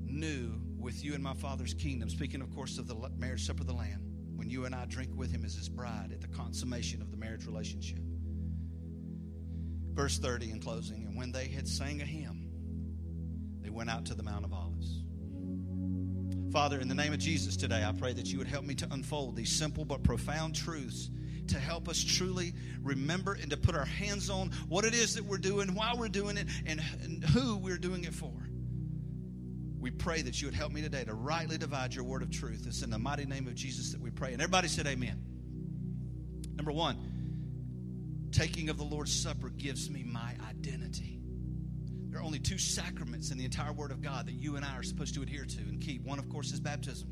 new 0.02 0.62
with 0.78 1.04
you 1.04 1.12
in 1.12 1.22
my 1.22 1.34
Father's 1.34 1.74
kingdom. 1.74 2.08
Speaking, 2.08 2.40
of 2.40 2.50
course, 2.54 2.78
of 2.78 2.88
the 2.88 2.96
marriage 3.18 3.44
supper 3.46 3.60
of 3.60 3.66
the 3.66 3.74
Lamb, 3.74 4.00
when 4.34 4.48
you 4.48 4.64
and 4.64 4.74
I 4.74 4.86
drink 4.86 5.10
with 5.14 5.30
him 5.30 5.44
as 5.44 5.54
his 5.54 5.68
bride 5.68 6.08
at 6.10 6.22
the 6.22 6.26
consummation 6.28 7.02
of 7.02 7.10
the 7.10 7.18
marriage 7.18 7.44
relationship. 7.44 7.98
Verse 9.92 10.16
30 10.16 10.52
in 10.52 10.60
closing, 10.60 11.04
and 11.04 11.18
when 11.18 11.32
they 11.32 11.48
had 11.48 11.68
sang 11.68 12.00
a 12.00 12.06
hymn, 12.06 12.48
they 13.60 13.68
went 13.68 13.90
out 13.90 14.06
to 14.06 14.14
the 14.14 14.22
Mount 14.22 14.46
of 14.46 14.54
Olives. 14.54 15.04
Father, 16.50 16.80
in 16.80 16.88
the 16.88 16.94
name 16.94 17.12
of 17.12 17.18
Jesus 17.18 17.58
today, 17.58 17.84
I 17.84 17.92
pray 17.92 18.14
that 18.14 18.28
you 18.28 18.38
would 18.38 18.48
help 18.48 18.64
me 18.64 18.74
to 18.76 18.88
unfold 18.90 19.36
these 19.36 19.52
simple 19.52 19.84
but 19.84 20.02
profound 20.02 20.54
truths 20.54 21.10
to 21.48 21.58
help 21.58 21.88
us 21.88 22.02
truly 22.02 22.54
remember 22.82 23.34
and 23.34 23.50
to 23.50 23.56
put 23.56 23.74
our 23.74 23.84
hands 23.84 24.30
on 24.30 24.50
what 24.68 24.84
it 24.84 24.94
is 24.94 25.14
that 25.14 25.24
we're 25.24 25.38
doing, 25.38 25.74
why 25.74 25.94
we're 25.96 26.08
doing 26.08 26.36
it, 26.36 26.46
and, 26.66 26.80
who 26.80 27.56
we're 27.56 27.78
doing 27.78 28.04
it 28.04 28.14
for. 28.14 28.32
We 29.80 29.90
pray 29.90 30.22
that 30.22 30.40
you 30.40 30.46
would 30.48 30.54
help 30.54 30.72
me 30.72 30.80
today 30.80 31.04
to 31.04 31.14
rightly 31.14 31.58
divide 31.58 31.94
your 31.94 32.04
word 32.04 32.22
of 32.22 32.30
truth. 32.30 32.64
It's 32.66 32.82
in 32.82 32.90
the 32.90 32.98
mighty 32.98 33.26
name 33.26 33.46
of 33.46 33.54
Jesus 33.54 33.92
that 33.92 34.00
we 34.00 34.10
pray. 34.10 34.32
And 34.32 34.40
everybody 34.40 34.68
said, 34.68 34.86
Amen. 34.86 35.22
Number 36.56 36.72
one, 36.72 38.30
taking 38.32 38.70
of 38.70 38.78
the 38.78 38.84
Lord's 38.84 39.12
Supper 39.12 39.50
gives 39.50 39.90
me 39.90 40.02
my 40.02 40.34
identity. 40.48 41.20
There 42.08 42.20
are 42.20 42.24
only 42.24 42.38
two 42.38 42.58
sacraments 42.58 43.30
in 43.30 43.38
the 43.38 43.44
entire 43.44 43.72
Word 43.72 43.90
of 43.90 44.00
God 44.00 44.26
that 44.26 44.34
you 44.34 44.56
and 44.56 44.64
I 44.64 44.76
are 44.76 44.82
supposed 44.82 45.14
to 45.16 45.22
adhere 45.22 45.44
to 45.44 45.58
and 45.58 45.80
keep. 45.80 46.04
One, 46.04 46.18
of 46.18 46.28
course, 46.28 46.52
is 46.52 46.60
baptism. 46.60 47.08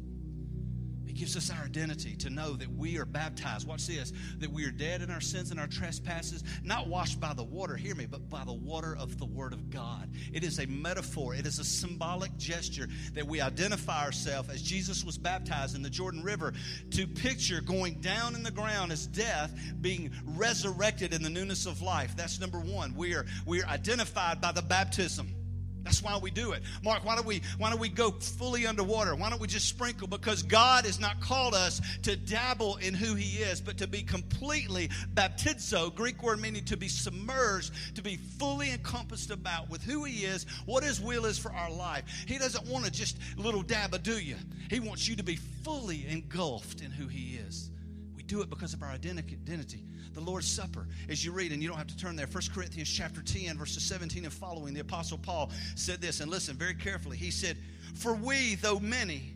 It 1.07 1.15
gives 1.15 1.37
us 1.37 1.51
our 1.51 1.65
identity 1.65 2.17
to 2.17 2.31
know 2.31 2.55
that 2.55 2.71
we 2.75 2.99
are 2.99 3.05
baptized. 3.05 3.67
Watch 3.67 3.87
this 3.87 4.13
that 4.39 4.51
we 4.51 4.65
are 4.65 4.71
dead 4.71 5.03
in 5.03 5.11
our 5.11 5.21
sins 5.21 5.51
and 5.51 5.61
our 5.61 5.67
trespasses, 5.67 6.43
not 6.65 6.89
washed 6.89 7.21
by 7.21 7.35
the 7.35 7.43
water, 7.43 7.77
hear 7.77 7.95
me, 7.95 8.07
but 8.07 8.29
by 8.29 8.45
the 8.45 8.53
water 8.53 8.97
of 8.99 9.19
the 9.19 9.27
Word 9.27 9.53
of 9.53 9.71
God. 9.71 10.11
It 10.33 10.45
is 10.45 10.59
a 10.59 10.67
metaphor, 10.67 11.35
it 11.35 11.47
is 11.47 11.59
a 11.59 11.65
symbolic 11.65 12.37
gesture 12.37 12.89
that 13.15 13.27
we 13.27 13.41
identify 13.41 14.05
ourselves 14.05 14.49
as 14.49 14.63
Jesus 14.63 15.05
was 15.05 15.19
baptized 15.19 15.77
in 15.77 15.83
the 15.83 15.91
Jordan 15.91 16.23
River 16.23 16.53
to 16.93 17.07
picture 17.07 17.61
going 17.61 18.01
down 18.01 18.35
in 18.35 18.43
the 18.43 18.51
ground 18.51 18.93
as 18.93 19.07
death, 19.07 19.53
being 19.81 20.11
resurrected 20.25 21.13
in 21.13 21.23
the 21.23 21.31
newness 21.31 21.67
of 21.67 21.83
life. 21.83 22.17
That's 22.17 22.41
number 22.41 22.59
one. 22.59 22.95
We 22.95 23.15
are, 23.15 23.27
we 23.47 23.63
are 23.63 23.69
identified 23.69 24.41
by 24.41 24.53
the 24.53 24.63
baptism. 24.63 25.35
That's 25.85 26.03
why 26.03 26.17
we 26.19 26.31
do 26.31 26.53
it. 26.53 26.63
Mark, 26.85 27.05
why 27.05 27.17
don't 27.17 27.27
we 27.27 27.43
why 27.59 27.71
don't 27.71 27.81
we 27.81 27.89
go 27.89 28.13
fully 28.13 28.67
underwater? 28.67 29.15
Why 29.15 29.31
don't 29.31 29.41
we 29.41 29.49
just 29.49 29.69
sprinkle? 29.69 30.07
Because 30.07 30.43
God 30.43 30.85
has 30.85 31.01
not 31.01 31.21
called 31.21 31.55
us 31.55 31.81
to 32.03 32.17
dabble 32.17 32.77
in 32.77 32.95
who 32.95 33.15
he 33.15 33.43
is, 33.43 33.61
but 33.61 33.79
to 33.79 33.87
be 33.87 34.03
completely 34.03 34.89
baptizo, 35.15 35.95
Greek 35.95 36.23
word 36.23 36.41
meaning 36.41 36.65
to 36.67 36.77
be 36.77 36.89
submerged, 36.89 37.73
to 37.97 38.03
be 38.03 38.17
fully 38.17 38.71
encompassed 38.71 39.31
about 39.31 39.71
with 39.71 39.83
who 39.83 40.05
he 40.05 40.25
is, 40.25 40.47
what 40.67 40.85
his 40.85 41.01
will 41.01 41.25
is 41.25 41.39
for 41.39 41.53
our 41.53 41.71
life. 41.71 42.05
He 42.27 42.39
doesn't 42.39 42.67
want 42.67 42.85
to 42.85 42.91
just 42.91 43.19
little 43.37 43.63
dab 43.63 43.95
a 43.95 43.99
do 43.99 44.19
you. 44.19 44.37
He 44.71 44.81
wants 44.81 45.09
you 45.09 45.17
to 45.17 45.25
be 45.25 45.37
fully 45.37 46.07
engulfed 46.09 46.81
in 46.81 46.91
who 46.91 47.09
he 47.09 47.37
is. 47.37 47.71
We 48.17 48.23
do 48.23 48.41
it 48.41 48.51
because 48.51 48.73
of 48.73 48.83
our 48.83 48.91
identity 48.91 49.83
the 50.15 50.21
Lord's 50.21 50.47
Supper. 50.47 50.87
As 51.09 51.25
you 51.25 51.33
read, 51.33 51.53
and 51.53 51.63
you 51.63 51.69
don't 51.69 51.79
have 51.79 51.87
to 51.89 51.97
turn 51.97 52.17
there, 52.17 52.27
1 52.27 52.43
Corinthians 52.55 52.91
chapter 52.91 53.23
10, 53.23 53.57
verses 53.57 53.83
17 53.83 54.25
and 54.25 54.33
following, 54.33 54.75
the 54.75 54.81
Apostle 54.81 55.19
Paul 55.19 55.51
said 55.75 56.01
this, 56.01 56.21
and 56.21 56.31
listen 56.31 56.57
very 56.57 56.75
carefully. 56.75 57.17
He 57.17 57.31
said, 57.31 57.57
For 57.95 58.15
we, 58.15 58.57
though 58.57 58.79
many, 58.79 59.35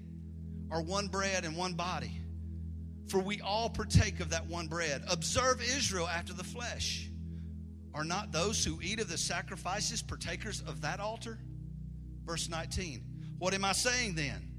are 0.70 0.82
one 0.82 1.08
bread 1.08 1.44
and 1.44 1.56
one 1.56 1.74
body. 1.74 2.20
For 3.08 3.20
we 3.20 3.40
all 3.40 3.70
partake 3.70 4.20
of 4.20 4.30
that 4.30 4.46
one 4.46 4.66
bread. 4.66 5.02
Observe 5.08 5.62
Israel 5.62 6.08
after 6.08 6.32
the 6.32 6.44
flesh. 6.44 7.08
Are 7.94 8.04
not 8.04 8.32
those 8.32 8.64
who 8.64 8.78
eat 8.82 9.00
of 9.00 9.08
the 9.08 9.16
sacrifices 9.16 10.02
partakers 10.02 10.60
of 10.60 10.82
that 10.82 11.00
altar? 11.00 11.38
Verse 12.24 12.48
19. 12.48 13.02
What 13.38 13.54
am 13.54 13.64
I 13.64 13.72
saying 13.72 14.16
then? 14.16 14.55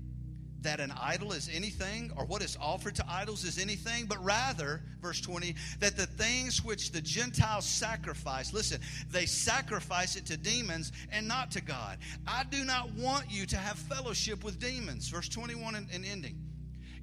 That 0.62 0.80
an 0.80 0.92
idol 1.00 1.32
is 1.32 1.50
anything 1.54 2.12
or 2.18 2.26
what 2.26 2.42
is 2.42 2.58
offered 2.60 2.96
to 2.96 3.06
idols 3.08 3.44
is 3.44 3.60
anything, 3.60 4.06
but 4.06 4.24
rather, 4.24 4.82
verse 5.02 5.22
20, 5.22 5.56
that 5.80 5.96
the 5.96 6.06
things 6.06 6.64
which 6.64 6.92
the 6.92 7.02
Gentiles 7.02 7.66
sacrifice, 7.66 8.54
listen, 8.54 8.82
they 9.12 9.26
sacrifice 9.26 10.16
it 10.16 10.26
to 10.28 10.38
demons 10.38 10.92
and 11.12 11.28
not 11.28 11.52
to 11.52 11.62
God. 11.62 11.98
I 12.26 12.44
do 12.44 12.66
not 12.66 12.92
want 12.94 13.26
you 13.30 13.46
to 13.48 13.58
have 13.58 13.78
fellowship 13.78 14.44
with 14.44 14.60
demons. 14.60 15.10
Verse 15.10 15.30
21 15.30 15.76
and, 15.76 15.88
and 15.94 16.06
ending. 16.06 16.42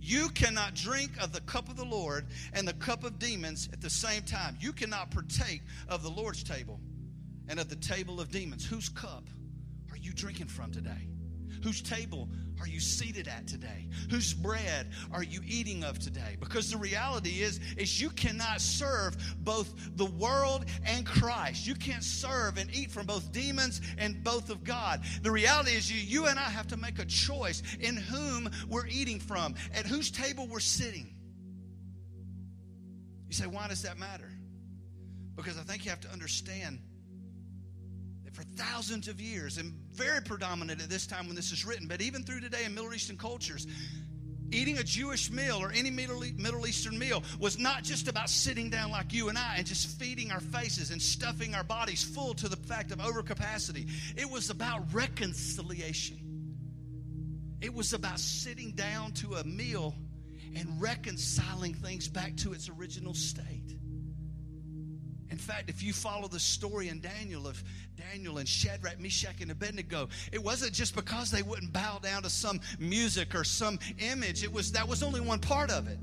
You 0.01 0.29
cannot 0.29 0.75
drink 0.75 1.13
of 1.23 1.33
the 1.33 1.41
cup 1.41 1.71
of 1.71 1.77
the 1.77 1.85
Lord 1.85 2.27
and 2.53 2.69
the 2.69 2.75
cup 2.75 3.05
of 3.05 3.19
demons 3.19 3.71
at 3.73 3.81
the 3.81 3.89
same 3.89 4.23
time. 4.23 4.59
You 4.61 4.73
cannot 4.73 5.11
partake 5.11 5.63
of 5.89 6.03
the 6.03 6.11
Lord's 6.11 6.43
table 6.43 6.79
and 7.49 7.59
of 7.59 7.71
the 7.71 7.77
table 7.77 8.21
of 8.21 8.31
demons. 8.31 8.67
Whose 8.67 8.91
cup 8.91 9.25
are 9.91 9.97
you 9.97 10.13
drinking 10.13 10.49
from 10.49 10.73
today? 10.73 11.09
Whose 11.63 11.83
table 11.83 12.29
are 12.61 12.69
you 12.69 12.81
seated 12.81 13.29
at 13.29 13.47
today? 13.47 13.89
Whose 14.11 14.33
bread 14.33 14.91
are 15.13 15.23
you 15.23 15.41
eating 15.47 15.85
of 15.85 15.99
today? 15.99 16.37
Because 16.39 16.71
the 16.71 16.77
reality 16.77 17.43
is, 17.43 17.61
is 17.77 18.01
you 18.01 18.11
cannot 18.11 18.61
serve 18.61 19.17
both 19.39 19.75
the 19.97 20.07
world 20.07 20.67
and 20.85 21.05
Christ. 21.07 21.67
You 21.67 21.75
can't 21.75 22.05
serve 22.05 22.59
and 22.59 22.75
eat 22.75 22.91
from 22.91 23.07
both 23.07 23.33
demons 23.33 23.81
and 23.99 24.23
both 24.23 24.51
of 24.51 24.65
God. 24.65 25.03
The 25.23 25.31
reality 25.31 25.73
is 25.73 25.91
you, 25.91 25.99
you 25.99 26.29
and 26.29 26.39
I 26.39 26.49
have 26.49 26.69
to 26.69 26.77
make 26.77 26.99
a 26.99 27.05
choice 27.05 27.63
in 27.81 27.97
whom 27.97 28.51
we're 28.69 28.87
eating 28.87 29.21
from, 29.21 29.55
at 29.75 29.87
whose 29.87 30.11
table 30.11 30.47
we're 30.47 30.61
sitting. 30.61 31.15
You 33.29 33.35
say, 33.35 33.47
why 33.47 33.69
does 33.69 33.83
that 33.83 33.99
matter? 33.99 34.31
Because 35.35 35.59
I 35.59 35.63
think 35.63 35.85
you 35.85 35.91
have 35.91 36.01
to 36.01 36.11
understand 36.11 36.79
for 38.35 38.43
thousands 38.57 39.07
of 39.07 39.21
years 39.21 39.59
and 39.59 39.73
very 39.93 40.21
predominant 40.21 40.83
at 40.83 40.91
this 40.91 41.07
time 41.07 41.27
when 41.27 41.37
this 41.37 41.53
is 41.53 41.65
written, 41.65 41.87
but 41.87 42.01
even 42.03 42.25
through 42.25 42.41
today 42.41 42.65
in 42.65 42.75
Middle 42.75 42.93
Eastern 42.93 43.17
cultures, 43.17 43.67
eating 44.51 44.79
a 44.79 44.83
Jewish 44.83 45.31
meal 45.31 45.57
or 45.57 45.71
any 45.73 45.91
Middle 45.91 46.67
Eastern 46.67 46.99
meal 46.99 47.23
was 47.39 47.59
not 47.59 47.85
just 47.85 48.09
about 48.09 48.29
sitting 48.29 48.71
down 48.71 48.91
like 48.91 49.13
you 49.13 49.29
and 49.29 49.39
I 49.39 49.55
and 49.59 49.67
just 49.67 49.99
feeding 49.99 50.33
our 50.33 50.41
faces 50.41 50.91
and 50.91 51.01
stuffing 51.01 51.55
our 51.55 51.65
bodies 51.65 52.03
full 52.03 52.35
to 52.35 52.49
the 52.49 52.57
fact 52.57 52.91
of 52.91 52.99
overcapacity. 52.99 53.89
It 54.17 54.29
was 54.29 54.51
about 54.51 54.93
reconciliation. 54.93 56.19
It 57.61 57.73
was 57.73 57.93
about 57.93 58.19
sitting 58.19 58.73
down 58.73 59.13
to 59.13 59.37
a 59.37 59.45
meal 59.45 59.95
and 60.57 60.81
reconciling 60.81 61.75
things 61.75 62.09
back 62.09 62.37
to 62.39 62.53
its 62.53 62.69
original 62.69 63.15
state. 63.15 63.77
In 65.35 65.39
fact, 65.39 65.69
if 65.69 65.83
you 65.83 65.93
follow 65.93 66.29
the 66.29 66.39
story 66.39 66.91
in 66.91 67.01
Daniel 67.01 67.49
of 67.49 67.61
Daniel 67.97 68.39
and 68.39 68.49
Shadrach, 68.49 69.01
Meshach, 69.01 69.41
and 69.41 69.51
Abednego, 69.51 70.09
it 70.31 70.41
wasn't 70.41 70.73
just 70.73 70.95
because 70.95 71.29
they 71.33 71.43
wouldn't 71.43 71.73
bow 71.73 71.99
down 71.99 72.23
to 72.23 72.31
some 72.31 72.61
music 72.79 73.35
or 73.35 73.43
some 73.43 73.81
image. 73.99 74.45
It 74.45 74.53
was 74.53 74.71
that 74.71 74.87
was 74.87 75.03
only 75.03 75.21
one 75.21 75.41
part 75.41 75.73
of 75.73 75.89
it. 75.89 75.99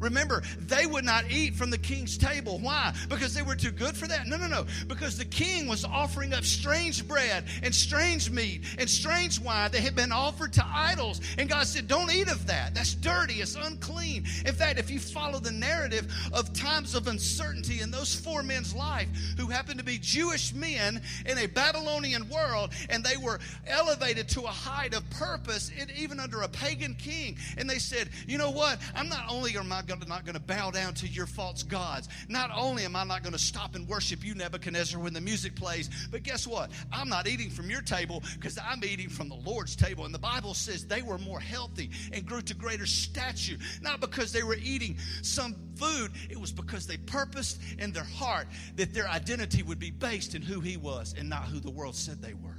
Remember, 0.00 0.42
they 0.58 0.86
would 0.86 1.04
not 1.04 1.30
eat 1.30 1.54
from 1.54 1.70
the 1.70 1.78
king's 1.78 2.16
table. 2.16 2.58
Why? 2.58 2.94
Because 3.08 3.34
they 3.34 3.42
were 3.42 3.54
too 3.54 3.70
good 3.70 3.96
for 3.96 4.08
that? 4.08 4.26
No, 4.26 4.36
no, 4.36 4.46
no. 4.46 4.66
Because 4.88 5.18
the 5.18 5.24
king 5.24 5.68
was 5.68 5.84
offering 5.84 6.32
up 6.32 6.44
strange 6.44 7.06
bread 7.06 7.44
and 7.62 7.74
strange 7.74 8.30
meat 8.30 8.64
and 8.78 8.88
strange 8.88 9.38
wine 9.38 9.70
that 9.70 9.80
had 9.80 9.94
been 9.94 10.12
offered 10.12 10.54
to 10.54 10.66
idols. 10.66 11.20
And 11.38 11.48
God 11.48 11.66
said, 11.66 11.86
Don't 11.86 12.10
eat 12.12 12.28
of 12.28 12.46
that. 12.46 12.74
That's 12.74 12.94
dirty. 12.94 13.34
It's 13.34 13.56
unclean. 13.56 14.24
In 14.46 14.54
fact, 14.54 14.78
if 14.78 14.90
you 14.90 14.98
follow 14.98 15.38
the 15.38 15.50
narrative 15.50 16.12
of 16.32 16.52
times 16.52 16.94
of 16.94 17.06
uncertainty 17.06 17.80
in 17.80 17.90
those 17.90 18.14
four 18.14 18.42
men's 18.42 18.74
life 18.74 19.08
who 19.36 19.46
happened 19.46 19.78
to 19.78 19.84
be 19.84 19.98
Jewish 19.98 20.54
men 20.54 21.02
in 21.26 21.38
a 21.38 21.46
Babylonian 21.46 22.28
world, 22.28 22.72
and 22.88 23.04
they 23.04 23.16
were 23.16 23.38
elevated 23.66 24.28
to 24.30 24.42
a 24.42 24.48
height 24.48 24.94
of 24.94 25.08
purpose, 25.10 25.70
even 25.94 26.18
under 26.18 26.40
a 26.42 26.48
pagan 26.48 26.94
king. 26.94 27.36
And 27.58 27.68
they 27.68 27.78
said, 27.78 28.08
You 28.26 28.38
know 28.38 28.50
what? 28.50 28.78
I'm 28.94 29.08
not 29.08 29.24
only 29.28 29.56
are 29.56 29.64
my 29.64 29.82
gonna, 29.98 30.08
not 30.08 30.24
going 30.24 30.34
to 30.34 30.40
bow 30.40 30.70
down 30.70 30.94
to 30.94 31.08
your 31.08 31.26
false 31.26 31.62
gods. 31.62 32.08
Not 32.28 32.50
only 32.54 32.84
am 32.84 32.96
I 32.96 33.04
not 33.04 33.22
going 33.22 33.32
to 33.32 33.38
stop 33.38 33.74
and 33.74 33.86
worship 33.88 34.24
you, 34.24 34.34
Nebuchadnezzar, 34.34 35.00
when 35.00 35.12
the 35.12 35.20
music 35.20 35.54
plays, 35.56 35.90
but 36.10 36.22
guess 36.22 36.46
what? 36.46 36.70
I'm 36.92 37.08
not 37.08 37.26
eating 37.26 37.50
from 37.50 37.70
your 37.70 37.82
table 37.82 38.22
because 38.34 38.58
I'm 38.58 38.82
eating 38.84 39.08
from 39.08 39.28
the 39.28 39.34
Lord's 39.34 39.76
table. 39.76 40.04
And 40.04 40.14
the 40.14 40.18
Bible 40.18 40.54
says 40.54 40.86
they 40.86 41.02
were 41.02 41.18
more 41.18 41.40
healthy 41.40 41.90
and 42.12 42.24
grew 42.24 42.42
to 42.42 42.54
greater 42.54 42.86
stature, 42.86 43.56
not 43.82 44.00
because 44.00 44.32
they 44.32 44.42
were 44.42 44.56
eating 44.56 44.96
some 45.22 45.54
food, 45.76 46.12
it 46.28 46.38
was 46.38 46.52
because 46.52 46.86
they 46.86 46.96
purposed 46.96 47.60
in 47.78 47.92
their 47.92 48.04
heart 48.04 48.46
that 48.76 48.94
their 48.94 49.08
identity 49.08 49.62
would 49.62 49.78
be 49.78 49.90
based 49.90 50.34
in 50.34 50.42
who 50.42 50.60
He 50.60 50.76
was 50.76 51.14
and 51.18 51.28
not 51.28 51.44
who 51.44 51.60
the 51.60 51.70
world 51.70 51.96
said 51.96 52.20
they 52.22 52.34
were. 52.34 52.56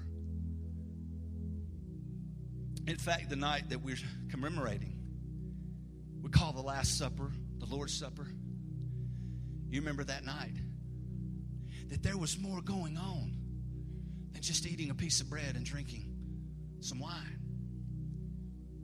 In 2.88 2.98
fact, 2.98 3.30
the 3.30 3.36
night 3.36 3.70
that 3.70 3.82
we're 3.82 3.98
commemorating, 4.30 5.01
we 6.22 6.30
call 6.30 6.54
the 6.54 6.62
Last 6.62 6.98
Supper 6.98 7.32
the 7.58 7.66
Lord's 7.66 7.94
Supper. 7.94 8.28
You 9.70 9.80
remember 9.80 10.04
that 10.04 10.26
night? 10.26 10.56
That 11.90 12.04
there 12.04 12.18
was 12.18 12.38
more 12.38 12.62
going 12.62 12.98
on 12.98 13.38
than 14.32 14.42
just 14.42 14.66
eating 14.66 14.90
a 14.90 14.96
piece 14.96 15.22
of 15.22 15.30
bread 15.30 15.56
and 15.56 15.66
drinking 15.66 16.12
some 16.80 17.00
wine. 17.00 17.40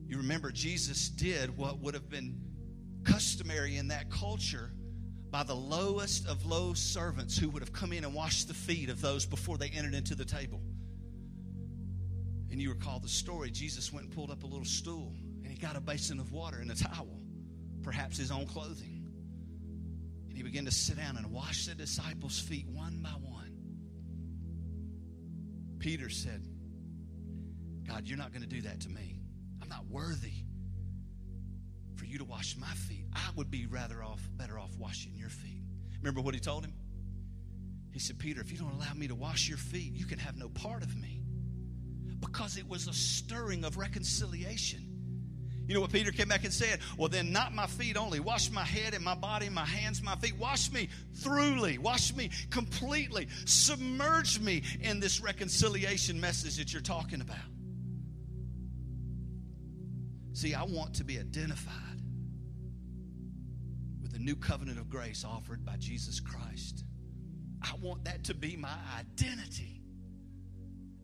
You 0.08 0.17
remember 0.17 0.51
Jesus 0.51 1.10
did 1.10 1.58
what 1.58 1.79
would 1.79 1.94
have 1.94 2.10
been 2.10 2.39
customary 3.03 3.77
in 3.77 3.89
that 3.89 4.10
culture 4.10 4.72
by 5.29 5.44
the 5.44 5.56
lowest 5.56 6.27
of 6.27 6.46
low 6.46 6.74
servants 6.74 7.38
who 7.38 7.50
would 7.50 7.62
have 7.62 7.74
come 7.74 7.91
in 7.91 8.06
and 8.06 8.13
washed 8.13 8.48
the 8.48 8.53
feet 8.53 8.89
of 8.89 9.01
those 9.01 9.25
before 9.25 9.58
they 9.58 9.67
entered 9.70 9.94
into 9.94 10.15
the 10.15 10.25
table. 10.25 10.62
And 12.50 12.62
you 12.62 12.70
recall 12.70 13.00
the 13.00 13.10
story 13.10 13.51
Jesus 13.51 13.91
went 13.91 14.06
and 14.06 14.15
pulled 14.15 14.32
up 14.32 14.44
a 14.44 14.48
little 14.48 14.65
stool 14.65 15.13
and 15.44 15.51
he 15.51 15.58
got 15.58 15.75
a 15.75 15.82
basin 15.82 16.20
of 16.20 16.32
water 16.32 16.60
and 16.60 16.72
a 16.72 16.75
towel, 16.75 17.16
perhaps 17.88 18.17
his 18.17 18.32
own 18.32 18.46
clothing. 18.46 19.08
And 20.27 20.36
he 20.36 20.44
began 20.44 20.65
to 20.65 20.72
sit 20.72 20.98
down 20.98 21.15
and 21.15 21.32
wash 21.32 21.67
the 21.67 21.74
disciples' 21.74 22.38
feet 22.38 22.67
one 22.67 23.00
by 23.01 23.12
one. 23.12 23.58
Peter 25.79 26.10
said, 26.10 26.46
God, 27.88 28.06
you're 28.06 28.17
not 28.17 28.34
going 28.34 28.41
to 28.41 28.48
do 28.48 28.60
that 28.63 28.82
to 28.82 28.89
me. 28.89 29.22
I'm 29.62 29.70
not 29.70 29.86
worthy 29.86 30.34
for 31.96 32.03
you 32.03 32.17
to 32.17 32.25
wash 32.25 32.58
my 32.58 32.67
feet. 32.67 33.06
I 33.15 33.29
would 33.38 33.50
be 33.50 33.67
rather 33.67 34.03
off, 34.03 34.20
better 34.36 34.60
off 34.60 34.75
washing 34.77 35.15
your 35.15 35.29
feet. 35.29 35.63
Remember 36.01 36.20
what 36.20 36.34
he 36.34 36.41
told 36.41 36.65
him? 36.65 36.74
He 37.94 38.00
said, 38.00 38.20
Peter, 38.20 38.41
if 38.41 38.51
you 38.51 38.58
don't 38.58 38.74
allow 38.74 38.94
me 38.96 39.08
to 39.08 39.15
wash 39.15 39.48
your 39.48 39.58
feet, 39.58 39.94
you 39.94 40.06
can 40.06 40.20
have 40.20 40.36
no 40.36 40.50
part 40.50 40.84
of 40.84 40.94
me. 40.98 41.24
Because 42.20 42.58
it 42.58 42.67
was 42.67 42.89
a 42.89 42.94
stirring 42.94 43.63
of 43.63 43.77
reconciliation. 43.77 44.87
You 45.67 45.74
know 45.75 45.81
what 45.81 45.91
Peter 45.91 46.12
came 46.12 46.29
back 46.29 46.45
and 46.45 46.53
said? 46.53 46.79
Well, 46.97 47.09
then, 47.09 47.33
not 47.33 47.53
my 47.53 47.67
feet 47.67 47.97
only. 47.97 48.21
Wash 48.21 48.50
my 48.51 48.63
head 48.63 48.93
and 48.93 49.03
my 49.03 49.15
body, 49.15 49.50
my 49.50 49.65
hands, 49.65 50.01
my 50.01 50.15
feet. 50.15 50.38
Wash 50.38 50.71
me 50.71 50.88
thoroughly. 51.15 51.77
Wash 51.77 52.15
me 52.15 52.29
completely. 52.50 53.27
Submerge 53.45 54.39
me 54.39 54.63
in 54.79 55.01
this 55.01 55.21
reconciliation 55.21 56.21
message 56.21 56.57
that 56.57 56.71
you're 56.71 56.81
talking 56.81 57.19
about. 57.19 57.38
See, 60.31 60.53
I 60.53 60.63
want 60.63 60.93
to 60.95 61.03
be 61.03 61.19
identified 61.19 61.74
with 64.01 64.13
the 64.13 64.19
new 64.19 64.36
covenant 64.36 64.79
of 64.79 64.89
grace 64.89 65.25
offered 65.25 65.65
by 65.65 65.75
Jesus 65.77 66.21
Christ. 66.21 66.86
I 67.62 67.71
want 67.81 68.05
that 68.05 68.24
to 68.25 68.33
be 68.33 68.55
my 68.55 68.77
identity. 69.00 69.76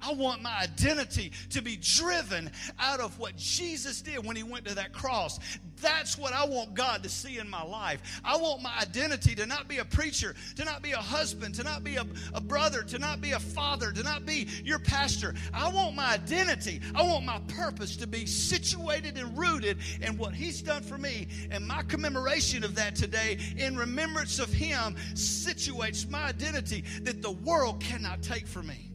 I 0.03 0.13
want 0.13 0.41
my 0.41 0.60
identity 0.60 1.31
to 1.51 1.62
be 1.62 1.77
driven 1.77 2.51
out 2.79 3.00
of 3.00 3.17
what 3.19 3.36
Jesus 3.38 4.01
did 4.01 4.25
when 4.25 4.36
he 4.36 4.43
went 4.43 4.65
to 4.65 4.75
that 4.75 4.93
cross. 4.93 5.39
That's 5.81 6.17
what 6.17 6.33
I 6.33 6.45
want 6.45 6.74
God 6.74 7.03
to 7.03 7.10
see 7.10 7.39
in 7.39 7.50
my 7.50 7.63
life. 7.63 8.22
I 8.24 8.38
want 8.38 8.62
my 8.62 8.74
identity 8.79 9.36
to 9.36 9.45
not 9.45 9.67
be 9.67 9.79
a 9.79 9.86
preacher, 9.86 10.36
to 10.55 10.65
not 10.65 10.81
be 10.81 10.91
a 10.91 10.98
husband, 10.98 11.55
to 11.55 11.63
not 11.63 11.83
be 11.83 11.95
a, 11.95 12.05
a 12.33 12.41
brother, 12.41 12.83
to 12.83 13.00
not 13.00 13.22
be 13.22 13.31
a 13.31 13.39
father, 13.39 13.91
to 13.91 14.03
not 14.03 14.25
be 14.25 14.48
your 14.63 14.79
pastor. 14.79 15.36
I 15.53 15.69
want 15.69 15.95
my 15.95 16.13
identity, 16.13 16.81
I 16.95 17.03
want 17.03 17.25
my 17.25 17.39
purpose 17.48 17.95
to 17.98 18.07
be 18.07 18.25
situated 18.25 19.17
and 19.17 19.38
rooted 19.38 19.78
in 20.01 20.17
what 20.17 20.34
he's 20.34 20.62
done 20.62 20.84
for 20.84 20.97
me. 20.97 21.28
And 21.51 21.67
my 21.67 21.84
commemoration 21.84 22.63
of 22.63 22.75
that 22.75 22.95
today, 22.95 23.38
in 23.58 23.78
remembrance 23.78 24.39
of 24.39 24.51
him, 24.51 24.95
situates 25.13 26.10
my 26.10 26.23
identity 26.23 26.84
that 27.01 27.21
the 27.21 27.32
world 27.32 27.82
cannot 27.82 28.21
take 28.21 28.47
from 28.47 28.67
me. 28.67 28.92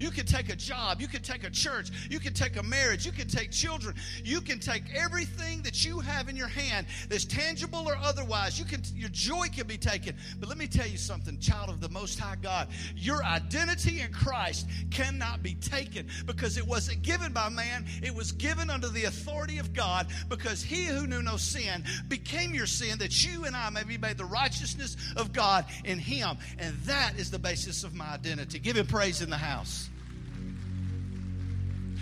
You 0.00 0.10
can 0.10 0.24
take 0.24 0.48
a 0.48 0.56
job, 0.56 0.98
you 1.00 1.06
can 1.06 1.20
take 1.20 1.44
a 1.44 1.50
church, 1.50 1.90
you 2.10 2.18
can 2.18 2.32
take 2.32 2.56
a 2.56 2.62
marriage, 2.62 3.04
you 3.04 3.12
can 3.12 3.28
take 3.28 3.50
children, 3.50 3.94
you 4.24 4.40
can 4.40 4.58
take 4.58 4.82
everything 4.94 5.60
that 5.62 5.84
you 5.84 6.00
have 6.00 6.30
in 6.30 6.36
your 6.36 6.48
hand 6.48 6.86
that's 7.10 7.26
tangible 7.26 7.86
or 7.86 7.96
otherwise. 7.96 8.58
You 8.58 8.64
can 8.64 8.82
your 8.94 9.10
joy 9.10 9.48
can 9.54 9.66
be 9.66 9.76
taken. 9.76 10.16
But 10.38 10.48
let 10.48 10.56
me 10.56 10.66
tell 10.66 10.86
you 10.86 10.96
something, 10.96 11.38
child 11.38 11.68
of 11.68 11.82
the 11.82 11.90
most 11.90 12.18
high 12.18 12.36
God, 12.40 12.68
your 12.96 13.22
identity 13.22 14.00
in 14.00 14.10
Christ 14.10 14.66
cannot 14.90 15.42
be 15.42 15.54
taken 15.56 16.08
because 16.24 16.56
it 16.56 16.66
wasn't 16.66 17.02
given 17.02 17.34
by 17.34 17.50
man, 17.50 17.84
it 18.02 18.14
was 18.14 18.32
given 18.32 18.70
under 18.70 18.88
the 18.88 19.04
authority 19.04 19.58
of 19.58 19.74
God 19.74 20.06
because 20.30 20.62
he 20.62 20.86
who 20.86 21.06
knew 21.06 21.22
no 21.22 21.36
sin 21.36 21.84
became 22.08 22.54
your 22.54 22.66
sin 22.66 22.98
that 23.00 23.22
you 23.22 23.44
and 23.44 23.54
I 23.54 23.68
may 23.68 23.84
be 23.84 23.98
made 23.98 24.16
the 24.16 24.24
righteousness 24.24 24.96
of 25.16 25.34
God 25.34 25.66
in 25.84 25.98
him. 25.98 26.38
And 26.58 26.74
that 26.84 27.18
is 27.18 27.30
the 27.30 27.38
basis 27.38 27.84
of 27.84 27.94
my 27.94 28.14
identity. 28.14 28.58
Give 28.58 28.76
him 28.76 28.86
praise 28.86 29.20
in 29.20 29.28
the 29.28 29.36
house. 29.36 29.89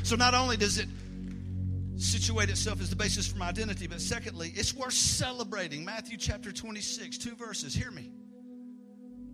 So 0.09 0.17
not 0.17 0.33
only 0.33 0.57
does 0.57 0.79
it 0.79 0.89
situate 1.99 2.49
itself 2.49 2.81
as 2.81 2.89
the 2.89 2.97
basis 2.97 3.29
for 3.29 3.37
my 3.37 3.51
identity, 3.51 3.87
but 3.87 4.01
secondly, 4.01 4.55
it's 4.57 4.73
worth 4.73 4.95
celebrating. 4.95 5.85
Matthew 5.85 6.17
chapter 6.17 6.51
26, 6.51 7.19
two 7.19 7.35
verses. 7.35 7.75
Hear 7.75 7.91
me. 7.91 8.11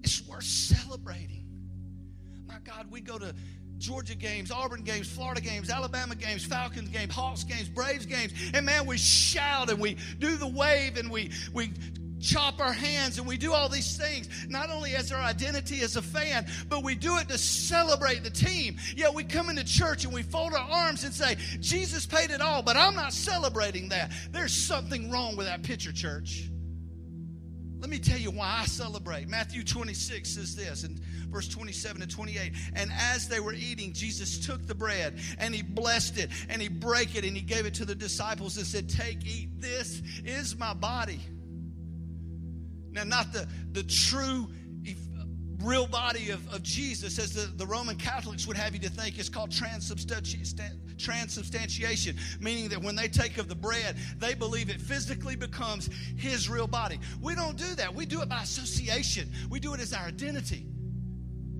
It's 0.02 0.26
worth 0.26 0.42
celebrating. 0.42 1.46
My 2.48 2.58
God, 2.64 2.90
we 2.90 3.00
go 3.00 3.20
to 3.20 3.32
Georgia 3.78 4.16
games, 4.16 4.50
Auburn 4.50 4.82
games, 4.82 5.08
Florida 5.08 5.40
games, 5.40 5.70
Alabama 5.70 6.16
games, 6.16 6.44
Falcons 6.44 6.88
games, 6.88 7.14
Hawks 7.14 7.44
games, 7.44 7.68
Braves 7.68 8.04
games, 8.04 8.32
and 8.52 8.66
man, 8.66 8.84
we 8.84 8.98
shout 8.98 9.70
and 9.70 9.78
we 9.78 9.96
do 10.18 10.36
the 10.36 10.48
wave 10.48 10.96
and 10.96 11.08
we 11.08 11.30
we 11.52 11.70
chop 12.24 12.60
our 12.60 12.72
hands 12.72 13.18
and 13.18 13.26
we 13.26 13.36
do 13.36 13.52
all 13.52 13.68
these 13.68 13.96
things, 13.96 14.28
not 14.48 14.70
only 14.70 14.94
as 14.94 15.12
our 15.12 15.20
identity 15.20 15.82
as 15.82 15.96
a 15.96 16.02
fan, 16.02 16.46
but 16.68 16.82
we 16.82 16.94
do 16.94 17.18
it 17.18 17.28
to 17.28 17.38
celebrate 17.38 18.24
the 18.24 18.30
team. 18.30 18.76
Yet 18.96 19.12
we 19.14 19.24
come 19.24 19.50
into 19.50 19.64
church 19.64 20.04
and 20.04 20.12
we 20.12 20.22
fold 20.22 20.54
our 20.54 20.68
arms 20.70 21.04
and 21.04 21.12
say, 21.12 21.36
Jesus 21.60 22.06
paid 22.06 22.30
it 22.30 22.40
all, 22.40 22.62
but 22.62 22.76
I'm 22.76 22.94
not 22.94 23.12
celebrating 23.12 23.90
that. 23.90 24.12
There's 24.30 24.54
something 24.54 25.10
wrong 25.10 25.36
with 25.36 25.46
that 25.46 25.62
picture, 25.62 25.92
church. 25.92 26.48
Let 27.80 27.90
me 27.90 27.98
tell 27.98 28.18
you 28.18 28.30
why 28.30 28.60
I 28.62 28.64
celebrate. 28.64 29.28
Matthew 29.28 29.62
26 29.62 30.30
says 30.30 30.56
this 30.56 30.84
in 30.84 30.98
verse 31.28 31.48
27 31.48 32.00
and 32.00 32.10
28. 32.10 32.52
And 32.74 32.90
as 32.98 33.28
they 33.28 33.40
were 33.40 33.52
eating, 33.52 33.92
Jesus 33.92 34.38
took 34.38 34.66
the 34.66 34.74
bread 34.74 35.18
and 35.38 35.54
he 35.54 35.60
blessed 35.60 36.16
it 36.16 36.30
and 36.48 36.62
he 36.62 36.68
broke 36.68 37.14
it 37.14 37.26
and 37.26 37.36
he 37.36 37.42
gave 37.42 37.66
it 37.66 37.74
to 37.74 37.84
the 37.84 37.94
disciples 37.94 38.56
and 38.56 38.66
said, 38.66 38.88
Take, 38.88 39.26
eat, 39.26 39.60
this 39.60 40.00
is 40.24 40.56
my 40.58 40.72
body 40.72 41.20
now, 42.94 43.04
not 43.04 43.32
the, 43.32 43.46
the 43.72 43.82
true, 43.82 44.48
real 45.64 45.86
body 45.86 46.30
of, 46.30 46.46
of 46.52 46.62
Jesus, 46.62 47.18
as 47.18 47.32
the, 47.32 47.50
the 47.56 47.66
Roman 47.66 47.96
Catholics 47.96 48.46
would 48.46 48.56
have 48.56 48.74
you 48.74 48.80
to 48.80 48.90
think, 48.90 49.18
is 49.18 49.28
called 49.28 49.50
transubstanti- 49.50 50.96
transubstantiation, 50.98 52.16
meaning 52.40 52.68
that 52.68 52.80
when 52.80 52.94
they 52.94 53.08
take 53.08 53.38
of 53.38 53.48
the 53.48 53.54
bread, 53.54 53.96
they 54.18 54.34
believe 54.34 54.68
it 54.68 54.80
physically 54.80 55.36
becomes 55.36 55.88
his 56.16 56.48
real 56.48 56.66
body. 56.66 57.00
We 57.20 57.34
don't 57.34 57.56
do 57.56 57.74
that. 57.74 57.92
We 57.92 58.06
do 58.06 58.22
it 58.22 58.28
by 58.28 58.42
association, 58.42 59.30
we 59.50 59.58
do 59.58 59.74
it 59.74 59.80
as 59.80 59.92
our 59.92 60.06
identity 60.06 60.66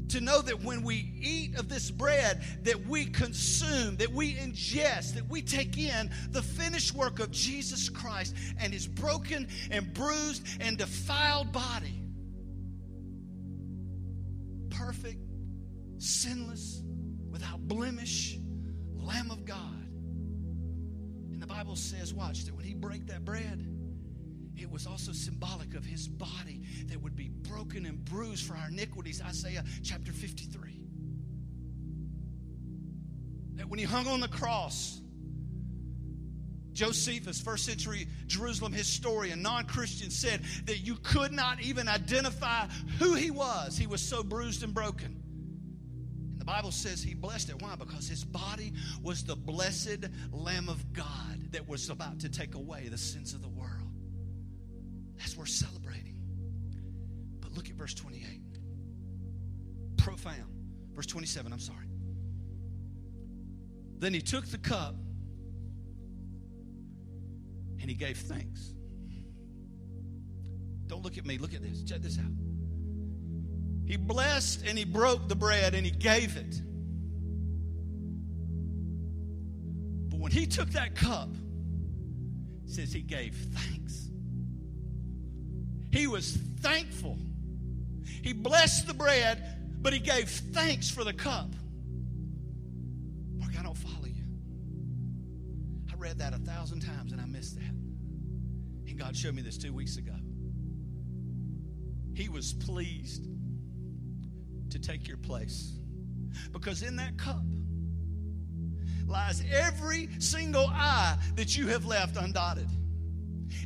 to 0.09 0.21
know 0.21 0.41
that 0.43 0.63
when 0.63 0.83
we 0.83 1.13
eat 1.21 1.59
of 1.59 1.69
this 1.69 1.91
bread 1.91 2.43
that 2.63 2.87
we 2.87 3.07
consume 3.07 3.97
that 3.97 4.13
we 4.13 4.35
ingest 4.35 5.15
that 5.15 5.29
we 5.29 5.41
take 5.43 5.79
in 5.79 6.11
the 6.31 6.43
finished 6.43 6.95
work 6.95 7.21
of 7.21 7.31
jesus 7.31 7.89
christ 7.89 8.35
and 8.59 8.73
his 8.73 8.87
broken 8.87 9.49
and 9.71 9.93
bruised 9.95 10.47
and 10.61 10.79
defiled 10.79 11.53
body. 11.53 12.01
Perfect 14.71 15.21
sinless 15.99 16.83
without 17.31 17.61
blemish 17.67 18.39
lamb 18.97 19.31
of 19.31 19.45
god. 19.45 19.89
And 21.33 21.41
the 21.41 21.47
bible 21.47 21.77
says 21.77 22.13
watch 22.13 22.45
that 22.45 22.55
when 22.55 22.65
he 22.65 22.75
break 22.75 23.07
that 23.07 23.25
bread 23.25 23.74
it 24.57 24.71
was 24.71 24.87
also 24.87 25.13
symbolic 25.13 25.75
of 25.75 25.85
his 25.85 26.07
body 26.09 26.63
that 26.87 27.03
would 27.03 27.17
be 27.17 27.29
broken 27.29 27.87
and 27.87 28.05
bruised 28.05 28.47
for 28.47 28.57
our 28.57 28.69
iniquities. 28.69 29.21
Isaiah 29.23 29.65
chapter 29.83 30.13
53. 30.13 30.81
That 33.57 33.69
when 33.69 33.79
he 33.79 33.85
hung 33.85 34.07
on 34.07 34.21
the 34.21 34.29
cross, 34.29 35.01
Josephus, 36.75 37.41
first 37.41 37.65
century 37.65 38.09
Jerusalem 38.27 38.73
historian, 38.73 39.43
non 39.43 39.65
Christian, 39.65 40.11
said 40.11 40.43
that 40.67 40.79
you 40.79 40.97
could 40.97 41.33
not 41.33 41.63
even 41.63 41.89
identify 41.89 42.67
who 42.99 43.15
he 43.15 43.31
was. 43.31 43.79
He 43.79 43.87
was 43.87 44.03
so 44.03 44.23
bruised 44.23 44.63
and 44.63 44.75
broken. 44.75 45.23
And 46.33 46.41
the 46.41 46.45
Bible 46.45 46.73
says 46.73 47.03
he 47.03 47.15
blessed 47.15 47.51
it. 47.51 47.63
Why? 47.63 47.77
Because 47.77 48.09
his 48.09 48.25
body 48.25 48.73
was 49.03 49.25
the 49.25 49.37
blessed 49.37 50.07
Lamb 50.33 50.69
of 50.69 50.93
God 50.93 51.53
that 51.53 51.69
was 51.69 51.89
about 51.91 52.21
to 52.21 52.29
take 52.29 52.57
away 52.57 52.89
the 52.89 52.99
sins 52.99 53.35
of 53.35 53.41
the 53.41 53.49
world. 53.49 53.74
That's 55.25 55.39
worth 55.39 55.49
celebrating. 55.49 56.21
But 57.41 57.53
look 57.53 57.71
at 57.71 57.77
verse 57.77 57.95
28. 57.95 58.43
Profound. 59.97 60.37
Verse 60.93 61.07
27, 61.07 61.51
I'm 61.51 61.59
sorry. 61.59 61.89
Then 64.01 64.13
he 64.13 64.21
took 64.21 64.45
the 64.49 64.59
cup 64.59 64.95
and 67.81 67.89
he 67.89 67.95
gave 67.95 68.19
thanks. 68.19 68.75
Don't 70.89 71.03
look 71.03 71.17
at 71.17 71.25
me, 71.25 71.39
look 71.39 71.55
at 71.55 71.63
this. 71.63 71.83
Check 71.85 72.03
this 72.03 72.19
out. 72.19 72.27
He 73.87 73.97
blessed 73.97 74.67
and 74.67 74.77
he 74.77 74.85
broke 74.85 75.27
the 75.27 75.35
bread 75.35 75.73
and 75.73 75.87
he 75.87 75.91
gave 75.91 76.37
it. 76.37 76.61
But 80.11 80.21
when 80.21 80.33
he 80.33 80.47
took 80.47 80.69
that 80.73 80.95
cup, 80.95 81.31
says 82.67 82.93
he 82.93 83.01
gave 83.01 83.35
thanks. 83.55 84.11
He 85.95 86.09
was 86.09 86.37
thankful. 86.61 87.17
He 88.23 88.33
blessed 88.33 88.89
the 88.89 88.95
bread, 88.95 89.41
but 89.81 89.93
he 89.93 90.01
gave 90.01 90.29
thanks 90.29 90.91
for 90.91 91.05
the 91.05 91.13
cup. 91.13 91.49
Mark, 93.39 93.53
I 93.57 93.63
don't 93.63 93.77
follow 93.77 94.07
you. 94.07 94.25
I 95.93 95.95
read 95.95 96.19
that 96.19 96.35
a 96.35 96.39
thousand 96.39 96.81
times 96.81 97.13
and 97.13 97.21
I 97.21 97.27
missed 97.27 97.55
that. 97.55 97.71
And 98.89 98.99
God 98.99 99.17
showed 99.17 99.37
me 99.37 99.43
this 99.43 99.57
two 99.57 99.73
weeks 99.73 99.97
ago. 99.97 100.17
He 102.13 102.29
was 102.29 102.55
pleased 102.55 103.29
to 104.71 104.81
take 104.81 105.07
your 105.07 105.19
place. 105.19 105.79
Because 106.53 106.83
in 106.83 106.97
that 106.97 107.17
cup 107.19 107.45
lies 109.07 109.45
every 109.49 110.09
single 110.19 110.67
I 110.67 111.17
that 111.37 111.57
you 111.57 111.69
have 111.69 111.87
left 111.87 112.17
undotted. 112.17 112.69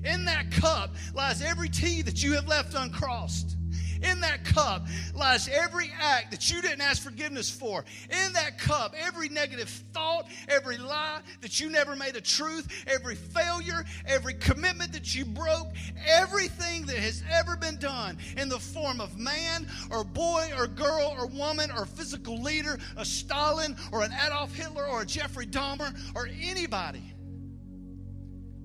In 0.05 0.25
that 0.27 0.51
cup 0.51 0.95
lies 1.15 1.43
every 1.43 1.69
T 1.69 2.03
that 2.03 2.23
you 2.23 2.35
have 2.35 2.47
left 2.47 2.75
uncrossed. 2.75 3.57
In 4.03 4.21
that 4.21 4.45
cup 4.45 4.87
lies 5.15 5.49
every 5.49 5.91
act 6.01 6.31
that 6.31 6.51
you 6.51 6.63
didn't 6.63 6.81
ask 6.81 7.03
forgiveness 7.03 7.51
for. 7.51 7.85
In 8.11 8.33
that 8.33 8.59
cup, 8.59 8.95
every 8.97 9.29
negative 9.29 9.69
thought, 9.93 10.27
every 10.49 10.79
lie 10.79 11.21
that 11.41 11.61
you 11.61 11.69
never 11.69 11.97
made 11.97 12.15
a 12.17 12.21
truth, 12.21 12.85
every 12.87 13.17
failure, 13.17 13.85
every 14.07 14.35
commitment 14.35 14.93
that 14.93 15.15
you 15.15 15.25
broke, 15.25 15.69
everything 16.07 16.87
that 16.87 16.99
has 16.99 17.23
ever 17.31 17.57
been 17.57 17.79
done 17.79 18.19
in 18.37 18.49
the 18.49 18.59
form 18.59 19.01
of 19.01 19.19
man 19.19 19.67
or 19.91 20.05
boy 20.05 20.49
or 20.57 20.67
girl 20.69 21.17
or 21.19 21.27
woman 21.27 21.71
or 21.73 21.85
physical 21.85 22.41
leader, 22.41 22.79
a 22.97 23.05
Stalin 23.05 23.77
or 23.91 24.03
an 24.03 24.13
Adolf 24.27 24.55
Hitler 24.55 24.87
or 24.87 25.03
a 25.03 25.07
Jeffrey 25.07 25.47
Dahmer 25.47 25.99
or 26.15 26.29
anybody 26.41 27.03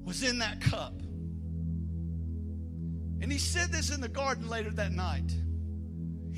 was 0.06 0.22
in 0.22 0.40
that 0.40 0.62
cup. 0.62 0.94
And 3.24 3.32
he 3.32 3.38
said 3.38 3.72
this 3.72 3.90
in 3.90 4.02
the 4.02 4.10
garden 4.10 4.50
later 4.50 4.70
that 4.72 4.92
night. 4.92 5.34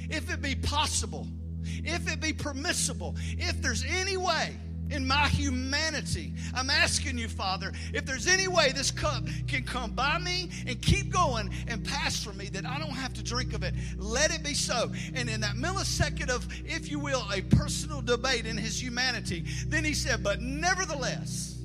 If 0.08 0.32
it 0.32 0.40
be 0.40 0.54
possible, 0.54 1.28
if 1.64 2.08
it 2.08 2.22
be 2.22 2.32
permissible, 2.32 3.16
if 3.40 3.60
there's 3.60 3.84
any 3.84 4.18
way 4.18 4.56
in 4.92 5.08
my 5.08 5.28
humanity, 5.30 6.36
I'm 6.54 6.70
asking 6.70 7.18
you, 7.18 7.28
Father, 7.28 7.74
if 7.92 8.06
there's 8.06 8.28
any 8.28 8.48
way 8.48 8.72
this 8.72 8.92
cup 8.92 9.24
can 9.48 9.64
come 9.64 9.94
by 9.94 10.20
me 10.20 10.52
and 10.68 10.80
keep 10.80 11.12
going 11.12 11.50
and 11.68 11.84
pass 11.84 12.24
from 12.24 12.38
me, 12.38 12.50
that 12.50 12.68
I 12.68 12.78
don't 12.78 12.92
have 12.92 13.16
to 13.16 13.24
drink 13.24 13.56
of 13.56 13.64
it, 13.64 13.74
let 13.98 14.32
it 14.32 14.44
be 14.44 14.54
so. 14.54 14.92
And 15.16 15.28
in 15.28 15.42
that 15.42 15.56
millisecond 15.56 16.30
of, 16.30 16.48
if 16.66 16.92
you 16.92 17.00
will, 17.00 17.26
a 17.34 17.42
personal 17.42 18.02
debate 18.02 18.46
in 18.46 18.58
his 18.58 18.80
humanity, 18.80 19.46
then 19.66 19.84
he 19.84 19.96
said, 19.96 20.24
But 20.24 20.40
nevertheless, 20.40 21.58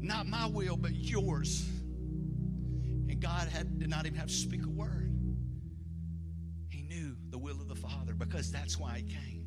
not 0.00 0.26
my 0.26 0.46
will, 0.46 0.76
but 0.76 0.96
yours 0.96 1.69
God 3.20 3.48
had, 3.48 3.78
did 3.78 3.88
not 3.88 4.06
even 4.06 4.18
have 4.18 4.28
to 4.28 4.34
speak 4.34 4.64
a 4.64 4.68
word. 4.68 5.12
He 6.68 6.82
knew 6.82 7.16
the 7.30 7.38
will 7.38 7.60
of 7.60 7.68
the 7.68 7.74
Father 7.74 8.14
because 8.14 8.50
that's 8.50 8.78
why 8.78 8.98
he 8.98 9.02
came. 9.02 9.44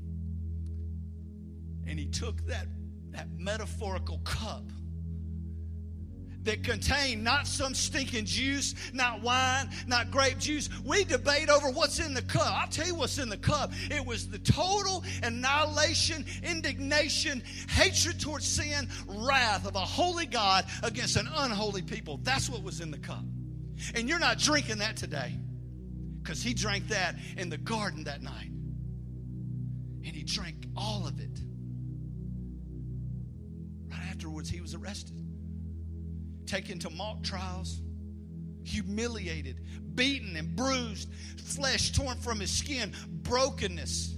And 1.86 1.99
he 1.99 2.05
took 2.05 2.45
that, 2.47 2.67
that 3.12 3.27
metaphorical 3.38 4.19
cup 4.19 4.63
that 6.43 6.63
contained 6.63 7.23
not 7.23 7.47
some 7.47 7.73
stinking 7.73 8.25
juice, 8.25 8.75
not 8.93 9.21
wine, 9.21 9.69
not 9.88 10.12
grape 10.12 10.38
juice. 10.39 10.69
We 10.83 11.05
debate 11.05 11.49
over 11.49 11.69
what's 11.69 11.99
in 11.99 12.13
the 12.13 12.21
cup. 12.21 12.51
I'll 12.62 12.67
tell 12.67 12.88
you 12.88 12.95
what's 12.95 13.17
in 13.17 13.29
the 13.29 13.38
cup. 13.38 13.71
It 13.89 14.05
was 14.05 14.27
the 14.29 14.39
total 14.39 15.03
annihilation, 15.23 16.25
indignation, 16.43 17.43
hatred 17.69 18.19
towards 18.19 18.45
sin, 18.45 18.89
wrath 19.07 19.65
of 19.65 19.75
a 19.75 19.79
holy 19.79 20.25
God 20.25 20.65
against 20.83 21.15
an 21.15 21.29
unholy 21.33 21.81
people. 21.81 22.19
That's 22.23 22.49
what 22.49 22.63
was 22.63 22.81
in 22.81 22.91
the 22.91 22.99
cup. 22.99 23.23
And 23.95 24.07
you're 24.07 24.19
not 24.19 24.39
drinking 24.39 24.79
that 24.79 24.97
today 24.97 25.38
because 26.21 26.41
he 26.41 26.53
drank 26.53 26.88
that 26.89 27.15
in 27.38 27.49
the 27.49 27.57
garden 27.57 28.05
that 28.05 28.21
night. 28.21 28.49
And 30.05 30.15
he 30.15 30.23
drank 30.23 30.65
all 30.75 31.07
of 31.07 31.19
it. 31.19 31.39
Right 33.89 34.07
afterwards, 34.09 34.49
he 34.49 34.62
was 34.62 34.73
arrested, 34.73 35.21
taken 36.45 36.79
to 36.79 36.89
mock 36.89 37.23
trials, 37.23 37.81
humiliated, 38.63 39.62
beaten, 39.95 40.36
and 40.36 40.55
bruised, 40.55 41.09
flesh 41.38 41.91
torn 41.91 42.17
from 42.17 42.39
his 42.39 42.51
skin, 42.51 42.93
brokenness. 43.07 44.15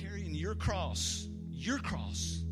Carrying 0.00 0.34
your 0.34 0.54
cross, 0.54 1.28
your 1.50 1.78
cross 1.78 2.42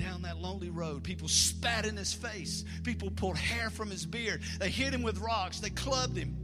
down 0.00 0.22
that 0.22 0.38
lonely 0.38 0.70
road. 0.70 1.04
People 1.04 1.28
spat 1.28 1.86
in 1.86 1.96
his 1.96 2.12
face. 2.12 2.64
People 2.82 3.10
pulled 3.10 3.36
hair 3.36 3.70
from 3.70 3.90
his 3.90 4.06
beard. 4.06 4.42
They 4.58 4.70
hit 4.70 4.94
him 4.94 5.02
with 5.02 5.18
rocks. 5.18 5.60
They 5.60 5.70
clubbed 5.70 6.16
him. 6.16 6.36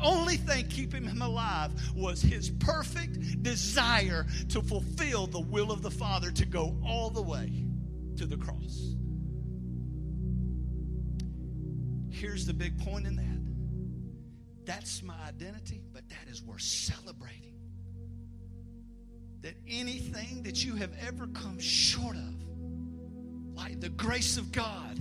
Only 0.00 0.36
thing 0.36 0.68
keeping 0.68 1.04
him 1.04 1.22
alive 1.22 1.72
was 1.94 2.20
his 2.20 2.50
perfect 2.50 3.42
desire 3.42 4.26
to 4.50 4.60
fulfill 4.60 5.26
the 5.26 5.40
will 5.40 5.72
of 5.72 5.82
the 5.82 5.90
Father 5.90 6.30
to 6.32 6.44
go 6.44 6.76
all 6.84 7.10
the 7.10 7.22
way 7.22 7.64
to 8.16 8.26
the 8.26 8.36
cross. 8.36 8.94
Here's 12.10 12.44
the 12.44 12.52
big 12.52 12.78
point 12.78 13.06
in 13.06 13.16
that 13.16 13.30
that's 14.70 15.02
my 15.02 15.16
identity, 15.26 15.80
but 15.92 16.08
that 16.10 16.30
is 16.30 16.42
worth 16.42 16.60
celebrating. 16.60 17.54
That 19.40 19.54
anything 19.66 20.44
that 20.44 20.64
you 20.64 20.74
have 20.74 20.92
ever 21.04 21.26
come 21.28 21.58
short 21.58 22.14
of, 22.14 22.34
like 23.60 23.78
the 23.78 23.90
grace 23.90 24.38
of 24.38 24.50
God. 24.52 24.98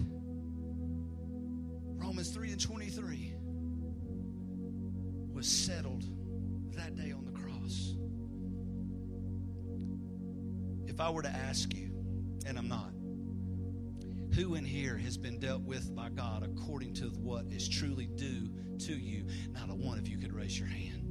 Romans 1.96 2.30
3 2.32 2.52
and 2.52 2.60
23 2.62 3.34
was 5.32 5.48
settled 5.48 6.04
that 6.76 6.94
day 6.98 7.14
on 7.14 7.24
the 7.24 7.32
cross. 7.32 7.96
If 10.88 11.00
I 11.00 11.10
were 11.10 11.22
to 11.22 11.30
ask 11.30 11.74
you, 11.74 11.92
and 12.46 12.58
I'm 12.58 12.68
not, 12.68 12.92
who 14.36 14.56
in 14.56 14.66
here 14.66 14.98
has 14.98 15.18
been 15.18 15.40
dealt 15.40 15.62
with 15.62 15.96
by 15.96 16.10
God 16.10 16.44
according 16.44 16.96
to 16.96 17.06
what 17.06 17.46
is 17.50 17.70
truly 17.70 18.08
due 18.08 18.50
to 18.80 18.94
you? 18.94 19.26
Not 19.52 19.70
a 19.70 19.74
one 19.74 19.98
of 19.98 20.10
you 20.10 20.18
could 20.18 20.34
raise 20.34 20.60
your 20.60 20.68
hand. 20.68 21.06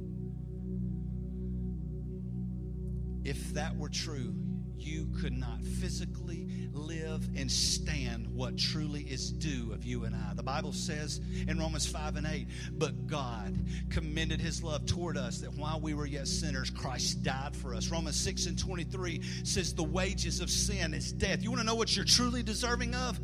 If 3.25 3.55
that 3.55 3.75
were 3.75 3.89
true, 3.89 4.35
you 4.81 5.07
could 5.21 5.33
not 5.33 5.61
physically 5.61 6.47
live 6.73 7.27
and 7.35 7.51
stand 7.51 8.27
what 8.33 8.57
truly 8.57 9.03
is 9.03 9.31
due 9.31 9.71
of 9.73 9.83
you 9.83 10.05
and 10.05 10.15
I. 10.15 10.33
The 10.33 10.43
Bible 10.43 10.73
says 10.73 11.21
in 11.47 11.59
Romans 11.59 11.85
5 11.85 12.15
and 12.15 12.27
8, 12.27 12.47
but 12.73 13.07
God 13.07 13.57
commended 13.89 14.39
his 14.39 14.63
love 14.63 14.85
toward 14.85 15.17
us 15.17 15.39
that 15.39 15.53
while 15.53 15.79
we 15.79 15.93
were 15.93 16.05
yet 16.05 16.27
sinners, 16.27 16.69
Christ 16.69 17.23
died 17.23 17.55
for 17.55 17.75
us. 17.75 17.89
Romans 17.89 18.19
6 18.19 18.45
and 18.47 18.57
23 18.57 19.21
says, 19.43 19.73
the 19.73 19.83
wages 19.83 20.39
of 20.39 20.49
sin 20.49 20.93
is 20.93 21.11
death. 21.11 21.43
You 21.43 21.49
want 21.49 21.61
to 21.61 21.67
know 21.67 21.75
what 21.75 21.95
you're 21.95 22.05
truly 22.05 22.43
deserving 22.43 22.95
of? 22.95 23.19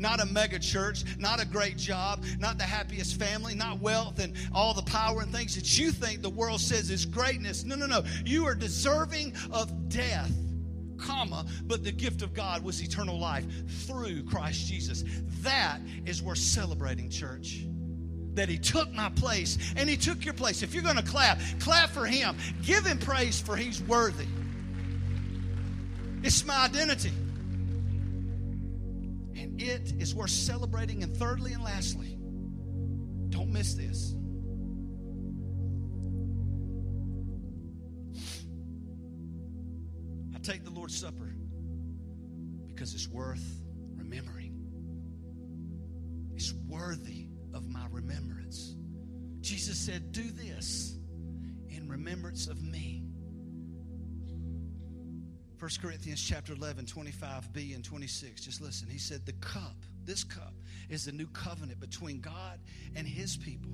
not 0.00 0.18
a 0.18 0.24
mega 0.24 0.58
church, 0.58 1.04
not 1.18 1.42
a 1.42 1.46
great 1.46 1.76
job, 1.76 2.24
not 2.38 2.56
the 2.56 2.64
happiest 2.64 3.18
family, 3.20 3.54
not 3.54 3.80
wealth 3.80 4.18
and 4.18 4.32
all 4.52 4.72
the 4.72 4.82
power 4.82 5.20
and 5.20 5.30
things 5.30 5.54
that 5.54 5.78
you 5.78 5.92
think 5.92 6.22
the 6.22 6.30
world 6.30 6.58
says 6.58 6.88
is 6.90 7.04
greatness. 7.04 7.64
No, 7.64 7.76
no, 7.76 7.86
no. 7.86 8.02
You 8.24 8.46
are 8.46 8.54
deserving 8.54 9.34
of 9.52 9.90
death 9.90 10.32
comma, 11.10 11.44
but 11.64 11.82
the 11.84 11.92
gift 11.92 12.22
of 12.22 12.34
God 12.34 12.62
was 12.62 12.82
eternal 12.82 13.18
life 13.18 13.44
through 13.86 14.22
Christ 14.24 14.66
Jesus. 14.66 15.04
That 15.42 15.78
is 16.06 16.22
worth 16.22 16.38
celebrating, 16.38 17.10
church. 17.10 17.64
That 18.34 18.48
He 18.48 18.58
took 18.58 18.92
my 18.92 19.08
place 19.10 19.58
and 19.76 19.88
He 19.88 19.96
took 19.96 20.24
your 20.24 20.34
place. 20.34 20.62
If 20.62 20.72
you're 20.72 20.82
going 20.82 20.96
to 20.96 21.02
clap, 21.02 21.40
clap 21.58 21.90
for 21.90 22.06
Him. 22.06 22.36
Give 22.62 22.84
Him 22.84 22.98
praise 22.98 23.40
for 23.40 23.56
He's 23.56 23.82
worthy. 23.82 24.26
It's 26.22 26.44
my 26.44 26.64
identity. 26.64 27.12
And 29.36 29.60
it 29.60 29.94
is 29.98 30.14
worth 30.14 30.30
celebrating. 30.30 31.02
And 31.02 31.16
thirdly 31.16 31.52
and 31.54 31.64
lastly, 31.64 32.18
don't 33.30 33.52
miss 33.52 33.74
this. 33.74 34.14
Take 40.42 40.64
the 40.64 40.70
Lord's 40.70 40.98
Supper 40.98 41.34
because 42.66 42.94
it's 42.94 43.08
worth 43.08 43.44
remembering. 43.94 44.56
It's 46.34 46.54
worthy 46.68 47.26
of 47.52 47.68
my 47.68 47.86
remembrance. 47.90 48.74
Jesus 49.40 49.78
said, 49.78 50.12
Do 50.12 50.22
this 50.22 50.96
in 51.68 51.88
remembrance 51.88 52.46
of 52.46 52.62
me. 52.62 53.04
1 55.58 55.70
Corinthians 55.82 56.22
chapter 56.22 56.54
11, 56.54 56.86
25b 56.86 57.74
and 57.74 57.84
26. 57.84 58.40
Just 58.40 58.62
listen. 58.62 58.88
He 58.88 58.96
said, 58.96 59.26
The 59.26 59.34
cup, 59.34 59.76
this 60.04 60.24
cup, 60.24 60.54
is 60.88 61.04
the 61.04 61.12
new 61.12 61.26
covenant 61.26 61.80
between 61.80 62.20
God 62.20 62.60
and 62.96 63.06
his 63.06 63.36
people 63.36 63.72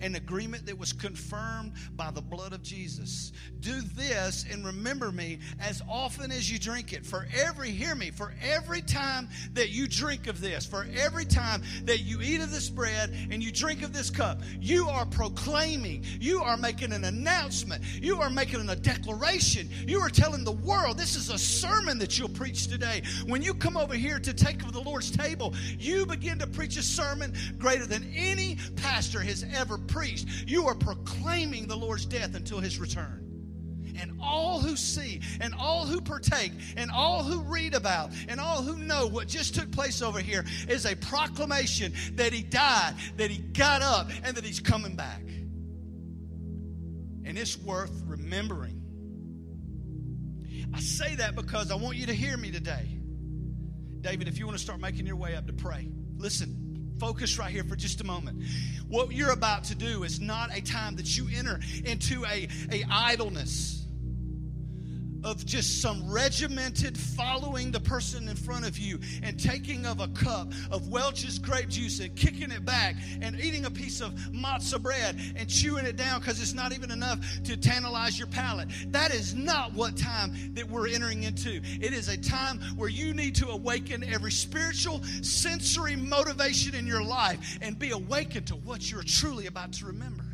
an 0.00 0.14
agreement 0.14 0.66
that 0.66 0.78
was 0.78 0.92
confirmed 0.92 1.72
by 1.96 2.10
the 2.10 2.20
blood 2.20 2.52
of 2.52 2.62
Jesus. 2.62 3.32
Do 3.60 3.80
this 3.80 4.44
and 4.50 4.64
remember 4.64 5.10
me 5.12 5.38
as 5.60 5.82
often 5.88 6.30
as 6.30 6.50
you 6.50 6.58
drink 6.58 6.92
it. 6.92 7.04
For 7.04 7.26
every, 7.34 7.70
hear 7.70 7.94
me, 7.94 8.10
for 8.10 8.34
every 8.42 8.82
time 8.82 9.28
that 9.54 9.70
you 9.70 9.88
drink 9.88 10.26
of 10.26 10.40
this, 10.40 10.64
for 10.64 10.86
every 10.96 11.24
time 11.24 11.62
that 11.84 12.00
you 12.00 12.20
eat 12.20 12.40
of 12.40 12.50
this 12.50 12.68
bread 12.68 13.14
and 13.30 13.42
you 13.42 13.50
drink 13.50 13.82
of 13.82 13.92
this 13.92 14.10
cup, 14.10 14.40
you 14.60 14.88
are 14.88 15.06
proclaiming, 15.06 16.04
you 16.20 16.42
are 16.42 16.56
making 16.56 16.92
an 16.92 17.04
announcement, 17.04 17.82
you 18.00 18.20
are 18.20 18.30
making 18.30 18.68
a 18.68 18.76
declaration, 18.76 19.68
you 19.86 19.98
are 19.98 20.10
telling 20.10 20.44
the 20.44 20.52
world 20.52 20.96
this 20.96 21.16
is 21.16 21.30
a 21.30 21.38
sermon 21.38 21.98
that 21.98 22.18
you'll 22.18 22.28
preach 22.28 22.68
today. 22.68 23.02
When 23.26 23.42
you 23.42 23.54
come 23.54 23.76
over 23.76 23.94
here 23.94 24.18
to 24.18 24.32
take 24.32 24.62
of 24.62 24.72
the 24.72 24.80
Lord's 24.80 25.10
table, 25.10 25.54
you 25.78 26.06
begin 26.06 26.38
to 26.38 26.46
preach 26.46 26.76
a 26.76 26.82
sermon 26.82 27.34
greater 27.58 27.86
than 27.86 28.10
any 28.14 28.56
pastor 28.76 29.20
has 29.20 29.44
ever 29.54 29.67
ever 29.68 29.78
preached. 29.78 30.26
You 30.46 30.66
are 30.66 30.74
proclaiming 30.74 31.66
the 31.66 31.76
Lord's 31.76 32.06
death 32.06 32.34
until 32.34 32.58
his 32.58 32.78
return. 32.78 33.24
And 34.00 34.12
all 34.22 34.60
who 34.60 34.76
see, 34.76 35.20
and 35.40 35.52
all 35.54 35.84
who 35.84 36.00
partake, 36.00 36.52
and 36.76 36.90
all 36.90 37.24
who 37.24 37.40
read 37.40 37.74
about, 37.74 38.12
and 38.28 38.38
all 38.40 38.62
who 38.62 38.76
know 38.76 39.08
what 39.08 39.26
just 39.26 39.56
took 39.56 39.72
place 39.72 40.02
over 40.02 40.20
here 40.20 40.44
is 40.68 40.86
a 40.86 40.94
proclamation 40.94 41.92
that 42.14 42.32
he 42.32 42.42
died, 42.42 42.94
that 43.16 43.30
he 43.30 43.38
got 43.38 43.82
up, 43.82 44.08
and 44.22 44.36
that 44.36 44.44
he's 44.44 44.60
coming 44.60 44.94
back. 44.94 45.22
And 47.24 47.36
it's 47.36 47.58
worth 47.58 47.90
remembering. 48.06 48.76
I 50.72 50.80
say 50.80 51.16
that 51.16 51.34
because 51.34 51.72
I 51.72 51.74
want 51.74 51.96
you 51.96 52.06
to 52.06 52.14
hear 52.14 52.36
me 52.36 52.52
today. 52.52 53.00
David, 54.00 54.28
if 54.28 54.38
you 54.38 54.46
want 54.46 54.56
to 54.56 54.62
start 54.62 54.80
making 54.80 55.06
your 55.06 55.16
way 55.16 55.34
up 55.34 55.46
to 55.48 55.52
pray, 55.52 55.90
listen 56.16 56.67
focus 56.98 57.38
right 57.38 57.50
here 57.50 57.64
for 57.64 57.76
just 57.76 58.00
a 58.00 58.04
moment. 58.04 58.42
What 58.88 59.12
you're 59.12 59.32
about 59.32 59.64
to 59.64 59.74
do 59.74 60.02
is 60.04 60.20
not 60.20 60.56
a 60.56 60.60
time 60.60 60.96
that 60.96 61.16
you 61.16 61.28
enter 61.34 61.60
into 61.84 62.24
a, 62.24 62.48
a 62.72 62.84
idleness 62.90 63.77
of 65.24 65.44
just 65.44 65.82
some 65.82 66.10
regimented 66.10 66.96
following 66.96 67.70
the 67.70 67.80
person 67.80 68.28
in 68.28 68.36
front 68.36 68.66
of 68.66 68.78
you 68.78 68.98
and 69.22 69.38
taking 69.38 69.86
of 69.86 70.00
a 70.00 70.08
cup 70.08 70.52
of 70.70 70.88
Welch's 70.88 71.38
grape 71.38 71.68
juice 71.68 72.00
and 72.00 72.14
kicking 72.14 72.50
it 72.50 72.64
back 72.64 72.96
and 73.20 73.38
eating 73.40 73.64
a 73.64 73.70
piece 73.70 74.00
of 74.00 74.12
matzah 74.32 74.80
bread 74.80 75.18
and 75.36 75.48
chewing 75.48 75.86
it 75.86 75.96
down 75.96 76.20
because 76.20 76.40
it's 76.40 76.54
not 76.54 76.72
even 76.72 76.90
enough 76.90 77.18
to 77.44 77.56
tantalize 77.56 78.18
your 78.18 78.28
palate. 78.28 78.68
That 78.88 79.12
is 79.12 79.34
not 79.34 79.72
what 79.72 79.96
time 79.96 80.54
that 80.54 80.68
we're 80.68 80.88
entering 80.88 81.24
into. 81.24 81.60
It 81.80 81.92
is 81.92 82.08
a 82.08 82.16
time 82.16 82.60
where 82.76 82.88
you 82.88 83.14
need 83.14 83.34
to 83.36 83.48
awaken 83.48 84.04
every 84.04 84.32
spiritual 84.32 85.02
sensory 85.22 85.96
motivation 85.96 86.74
in 86.74 86.86
your 86.86 87.02
life 87.02 87.58
and 87.60 87.78
be 87.78 87.90
awakened 87.90 88.46
to 88.48 88.54
what 88.54 88.90
you're 88.90 89.02
truly 89.02 89.46
about 89.46 89.72
to 89.74 89.86
remember. 89.86 90.24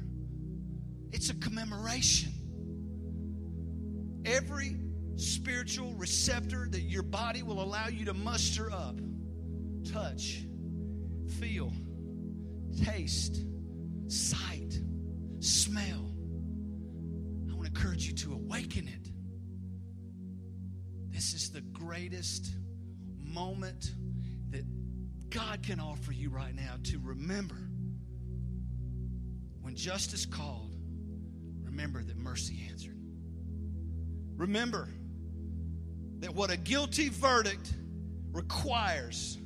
It's 1.13 1.31
a 1.31 1.35
commemoration 1.35 2.34
every 4.25 4.77
spiritual 5.17 5.93
receptor 5.95 6.67
that 6.71 6.83
your 6.83 7.03
body 7.03 7.43
will 7.43 7.63
allow 7.63 7.89
you 7.89 8.05
to 8.07 8.15
muster 8.15 8.71
up 8.71 8.99
touch, 9.93 10.45
feel, 11.39 11.73
taste, 12.85 13.45
sight, 14.09 14.81
smell. 15.41 16.13
I 17.51 17.55
want 17.55 17.61
to 17.61 17.67
encourage 17.67 18.07
you 18.07 18.15
to 18.15 18.33
awaken 18.33 18.89
it. 18.89 19.11
This 21.11 21.35
is 21.35 21.51
the 21.51 21.61
greatest 21.61 22.51
moment 23.19 23.93
that 24.51 24.65
God 25.31 25.63
can 25.63 25.81
offer 25.81 26.13
you 26.13 26.31
right 26.31 26.55
now 26.55 26.77
to 26.85 26.99
remember 26.99 27.59
when 29.61 29.75
justice 29.75 30.27
called, 30.27 30.75
remember 31.63 32.03
that 32.03 32.17
mercy 32.17 32.67
answered. 32.71 33.04
Remember 34.37 34.89
that 36.21 36.35
what 36.35 36.51
a 36.51 36.57
guilty 36.57 37.09
verdict 37.09 37.73
requires, 38.33 39.39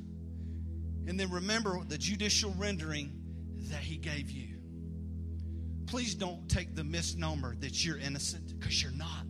and 1.07 1.19
then 1.19 1.29
remember 1.29 1.83
the 1.87 1.97
judicial 1.97 2.53
rendering 2.57 3.13
that 3.69 3.81
he 3.81 3.97
gave 3.97 4.31
you. 4.31 4.57
Please 5.85 6.15
don't 6.15 6.47
take 6.49 6.75
the 6.75 6.83
misnomer 6.83 7.55
that 7.57 7.83
you're 7.83 7.97
innocent 7.97 8.57
because 8.57 8.81
you're 8.81 8.91
not. 8.91 9.25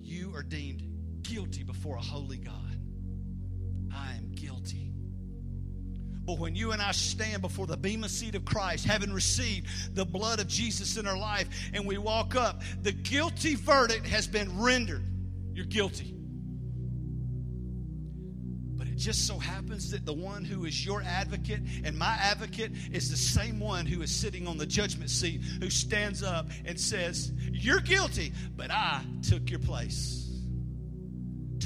You 0.00 0.34
are 0.34 0.42
deemed 0.42 1.22
guilty 1.22 1.64
before 1.64 1.96
a 1.96 2.02
holy 2.02 2.38
God. 2.38 2.65
But 6.26 6.40
when 6.40 6.56
you 6.56 6.72
and 6.72 6.82
I 6.82 6.90
stand 6.90 7.40
before 7.40 7.68
the 7.68 7.76
bema 7.76 8.08
seat 8.08 8.34
of 8.34 8.44
Christ, 8.44 8.84
having 8.84 9.12
received 9.12 9.94
the 9.94 10.04
blood 10.04 10.40
of 10.40 10.48
Jesus 10.48 10.96
in 10.96 11.06
our 11.06 11.16
life, 11.16 11.48
and 11.72 11.86
we 11.86 11.98
walk 11.98 12.34
up, 12.34 12.62
the 12.82 12.90
guilty 12.90 13.54
verdict 13.54 14.06
has 14.08 14.26
been 14.26 14.60
rendered. 14.60 15.04
You're 15.54 15.66
guilty. 15.66 16.12
But 18.74 18.88
it 18.88 18.96
just 18.96 19.28
so 19.28 19.38
happens 19.38 19.92
that 19.92 20.04
the 20.04 20.12
one 20.12 20.44
who 20.44 20.64
is 20.64 20.84
your 20.84 21.00
advocate 21.00 21.60
and 21.84 21.96
my 21.96 22.16
advocate 22.20 22.72
is 22.90 23.08
the 23.08 23.16
same 23.16 23.60
one 23.60 23.86
who 23.86 24.02
is 24.02 24.10
sitting 24.10 24.48
on 24.48 24.58
the 24.58 24.66
judgment 24.66 25.10
seat, 25.10 25.42
who 25.60 25.70
stands 25.70 26.24
up 26.24 26.48
and 26.64 26.78
says, 26.78 27.32
You're 27.52 27.80
guilty, 27.80 28.32
but 28.56 28.72
I 28.72 29.02
took 29.22 29.48
your 29.48 29.60
place 29.60 30.25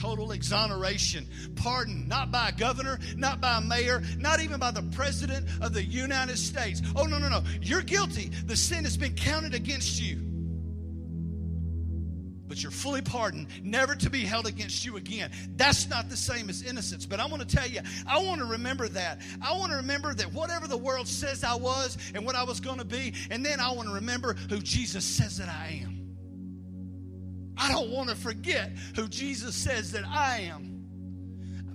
total 0.01 0.33
exoneration, 0.33 1.27
pardon, 1.57 2.09
not 2.09 2.33
by 2.33 2.49
a 2.49 2.53
governor, 2.53 2.99
not 3.17 3.41
by 3.41 3.59
a 3.59 3.61
mayor, 3.61 4.03
not 4.19 4.41
even 4.41 4.59
by 4.59 4.71
the 4.71 4.83
president 4.95 5.47
of 5.61 5.75
the 5.75 5.85
United 5.85 6.39
States. 6.39 6.81
Oh, 6.97 7.05
no, 7.05 7.19
no, 7.19 7.29
no. 7.29 7.43
You're 7.61 7.83
guilty. 7.83 8.31
The 8.47 8.57
sin 8.57 8.85
has 8.85 8.97
been 8.97 9.15
counted 9.15 9.55
against 9.55 10.01
you. 10.01 10.27
But 12.49 12.63
you're 12.63 12.73
fully 12.73 13.03
pardoned, 13.03 13.47
never 13.63 13.95
to 13.95 14.11
be 14.11 14.25
held 14.25 14.47
against 14.47 14.85
you 14.85 14.97
again. 14.97 15.31
That's 15.55 15.89
not 15.89 16.09
the 16.09 16.17
same 16.17 16.49
as 16.49 16.63
innocence. 16.63 17.07
But 17.07 17.21
I 17.21 17.27
want 17.27 17.47
to 17.49 17.57
tell 17.57 17.69
you, 17.69 17.81
I 18.09 18.25
want 18.25 18.41
to 18.41 18.47
remember 18.47 18.89
that. 18.89 19.21
I 19.41 19.53
want 19.53 19.71
to 19.71 19.77
remember 19.77 20.15
that 20.15 20.33
whatever 20.33 20.67
the 20.67 20.79
world 20.79 21.07
says 21.07 21.45
I 21.45 21.55
was 21.55 21.97
and 22.15 22.25
what 22.25 22.35
I 22.35 22.43
was 22.43 22.59
going 22.59 22.79
to 22.79 22.85
be, 22.85 23.15
and 23.31 23.45
then 23.45 23.61
I 23.61 23.71
want 23.73 23.89
to 23.89 23.95
remember 23.95 24.35
who 24.49 24.59
Jesus 24.59 25.05
says 25.05 25.37
that 25.37 25.49
I 25.49 25.83
am. 25.85 26.00
I 27.61 27.71
don't 27.71 27.91
want 27.91 28.09
to 28.09 28.17
forget 28.17 28.73
who 28.97 29.07
Jesus 29.07 29.55
says 29.55 29.93
that 29.93 30.05
I 30.09 30.39
am. 30.51 30.70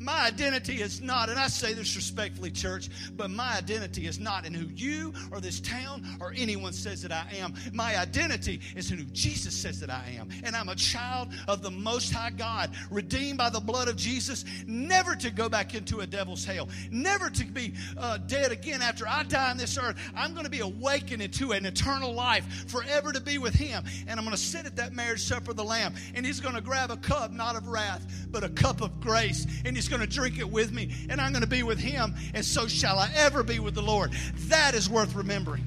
My 0.05 0.27
identity 0.27 0.81
is 0.83 1.01
not, 1.01 1.29
and 1.29 1.39
I 1.39 1.47
say 1.47 1.73
this 1.73 1.95
respectfully, 1.95 2.51
church, 2.51 2.89
but 3.17 3.31
my 3.31 3.57
identity 3.57 4.05
is 4.05 4.19
not 4.19 4.45
in 4.45 4.53
who 4.53 4.67
you 4.67 5.11
or 5.31 5.41
this 5.41 5.59
town 5.59 6.05
or 6.21 6.31
anyone 6.37 6.73
says 6.73 7.01
that 7.01 7.11
I 7.11 7.25
am. 7.39 7.55
My 7.73 7.97
identity 7.97 8.61
is 8.75 8.91
in 8.91 8.99
who 8.99 9.05
Jesus 9.05 9.55
says 9.55 9.79
that 9.79 9.89
I 9.89 10.15
am. 10.19 10.29
And 10.43 10.55
I'm 10.55 10.69
a 10.69 10.75
child 10.75 11.29
of 11.47 11.63
the 11.63 11.71
Most 11.71 12.13
High 12.13 12.29
God, 12.29 12.69
redeemed 12.91 13.39
by 13.39 13.49
the 13.49 13.59
blood 13.59 13.87
of 13.87 13.95
Jesus, 13.95 14.45
never 14.67 15.15
to 15.15 15.31
go 15.31 15.49
back 15.49 15.73
into 15.73 16.01
a 16.01 16.05
devil's 16.07 16.45
hell, 16.45 16.69
never 16.91 17.31
to 17.31 17.43
be 17.45 17.73
uh, 17.97 18.19
dead 18.19 18.51
again 18.51 18.83
after 18.83 19.07
I 19.07 19.23
die 19.23 19.49
on 19.49 19.57
this 19.57 19.75
earth. 19.75 19.97
I'm 20.15 20.33
going 20.33 20.45
to 20.45 20.51
be 20.51 20.59
awakened 20.59 21.23
into 21.23 21.53
an 21.53 21.65
eternal 21.65 22.13
life, 22.13 22.45
forever 22.67 23.11
to 23.11 23.21
be 23.21 23.39
with 23.39 23.55
Him. 23.55 23.83
And 24.07 24.19
I'm 24.19 24.25
going 24.25 24.37
to 24.37 24.41
sit 24.41 24.67
at 24.67 24.75
that 24.75 24.93
marriage 24.93 25.23
supper 25.23 25.49
of 25.49 25.57
the 25.57 25.63
Lamb, 25.63 25.95
and 26.13 26.23
He's 26.23 26.39
going 26.39 26.53
to 26.53 26.61
grab 26.61 26.91
a 26.91 26.97
cup, 26.97 27.31
not 27.31 27.55
of 27.55 27.67
wrath, 27.67 28.05
but 28.29 28.43
a 28.43 28.49
cup 28.49 28.81
of 28.81 28.99
grace. 28.99 29.47
And 29.65 29.75
He's 29.75 29.89
going 29.95 30.07
to 30.07 30.13
drink 30.13 30.39
it 30.39 30.49
with 30.49 30.71
me, 30.73 30.91
and 31.09 31.21
I'm 31.21 31.31
going 31.31 31.43
to 31.43 31.47
be 31.47 31.63
with 31.63 31.79
him, 31.79 32.15
and 32.33 32.43
so 32.43 32.67
shall 32.67 32.99
I 32.99 33.09
ever 33.15 33.43
be 33.43 33.59
with 33.59 33.75
the 33.75 33.81
Lord. 33.81 34.11
That 34.47 34.75
is 34.75 34.89
worth 34.89 35.15
remembering. 35.15 35.63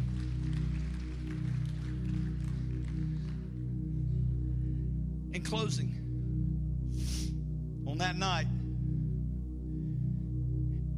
In 5.32 5.42
closing, 5.42 5.94
on 7.86 7.98
that 7.98 8.16
night, 8.16 8.46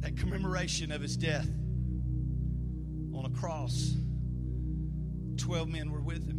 that 0.01 0.17
commemoration 0.17 0.91
of 0.91 1.01
his 1.01 1.15
death 1.15 1.47
on 3.13 3.25
a 3.25 3.29
cross, 3.29 3.95
12 5.37 5.69
men 5.69 5.91
were 5.91 6.01
with 6.01 6.27
him. 6.27 6.37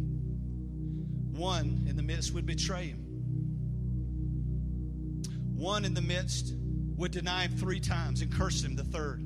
One 1.31 1.85
in 1.87 1.95
the 1.95 2.03
midst 2.03 2.33
would 2.33 2.45
betray 2.45 2.87
him. 2.87 2.99
One 5.55 5.85
in 5.85 5.93
the 5.93 6.01
midst 6.01 6.53
would 6.95 7.11
deny 7.11 7.43
him 7.43 7.57
three 7.57 7.79
times 7.79 8.21
and 8.21 8.31
curse 8.31 8.63
him 8.63 8.75
the 8.75 8.83
third. 8.83 9.21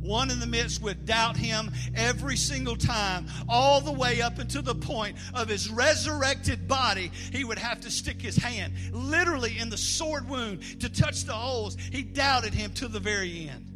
One 0.00 0.32
in 0.32 0.40
the 0.40 0.46
midst 0.46 0.82
would 0.82 1.06
doubt 1.06 1.36
him 1.36 1.70
every 1.94 2.36
single 2.36 2.74
time, 2.74 3.28
all 3.48 3.80
the 3.80 3.92
way 3.92 4.20
up 4.20 4.40
until 4.40 4.62
the 4.62 4.74
point 4.74 5.16
of 5.32 5.48
his 5.48 5.70
resurrected 5.70 6.66
body. 6.66 7.12
He 7.30 7.44
would 7.44 7.58
have 7.58 7.80
to 7.82 7.90
stick 7.90 8.20
his 8.20 8.36
hand 8.36 8.74
literally 8.90 9.58
in 9.58 9.70
the 9.70 9.78
sword 9.78 10.28
wound 10.28 10.80
to 10.80 10.88
touch 10.88 11.24
the 11.24 11.32
holes. 11.32 11.76
He 11.76 12.02
doubted 12.02 12.52
him 12.52 12.72
to 12.74 12.88
the 12.88 12.98
very 12.98 13.48
end. 13.48 13.68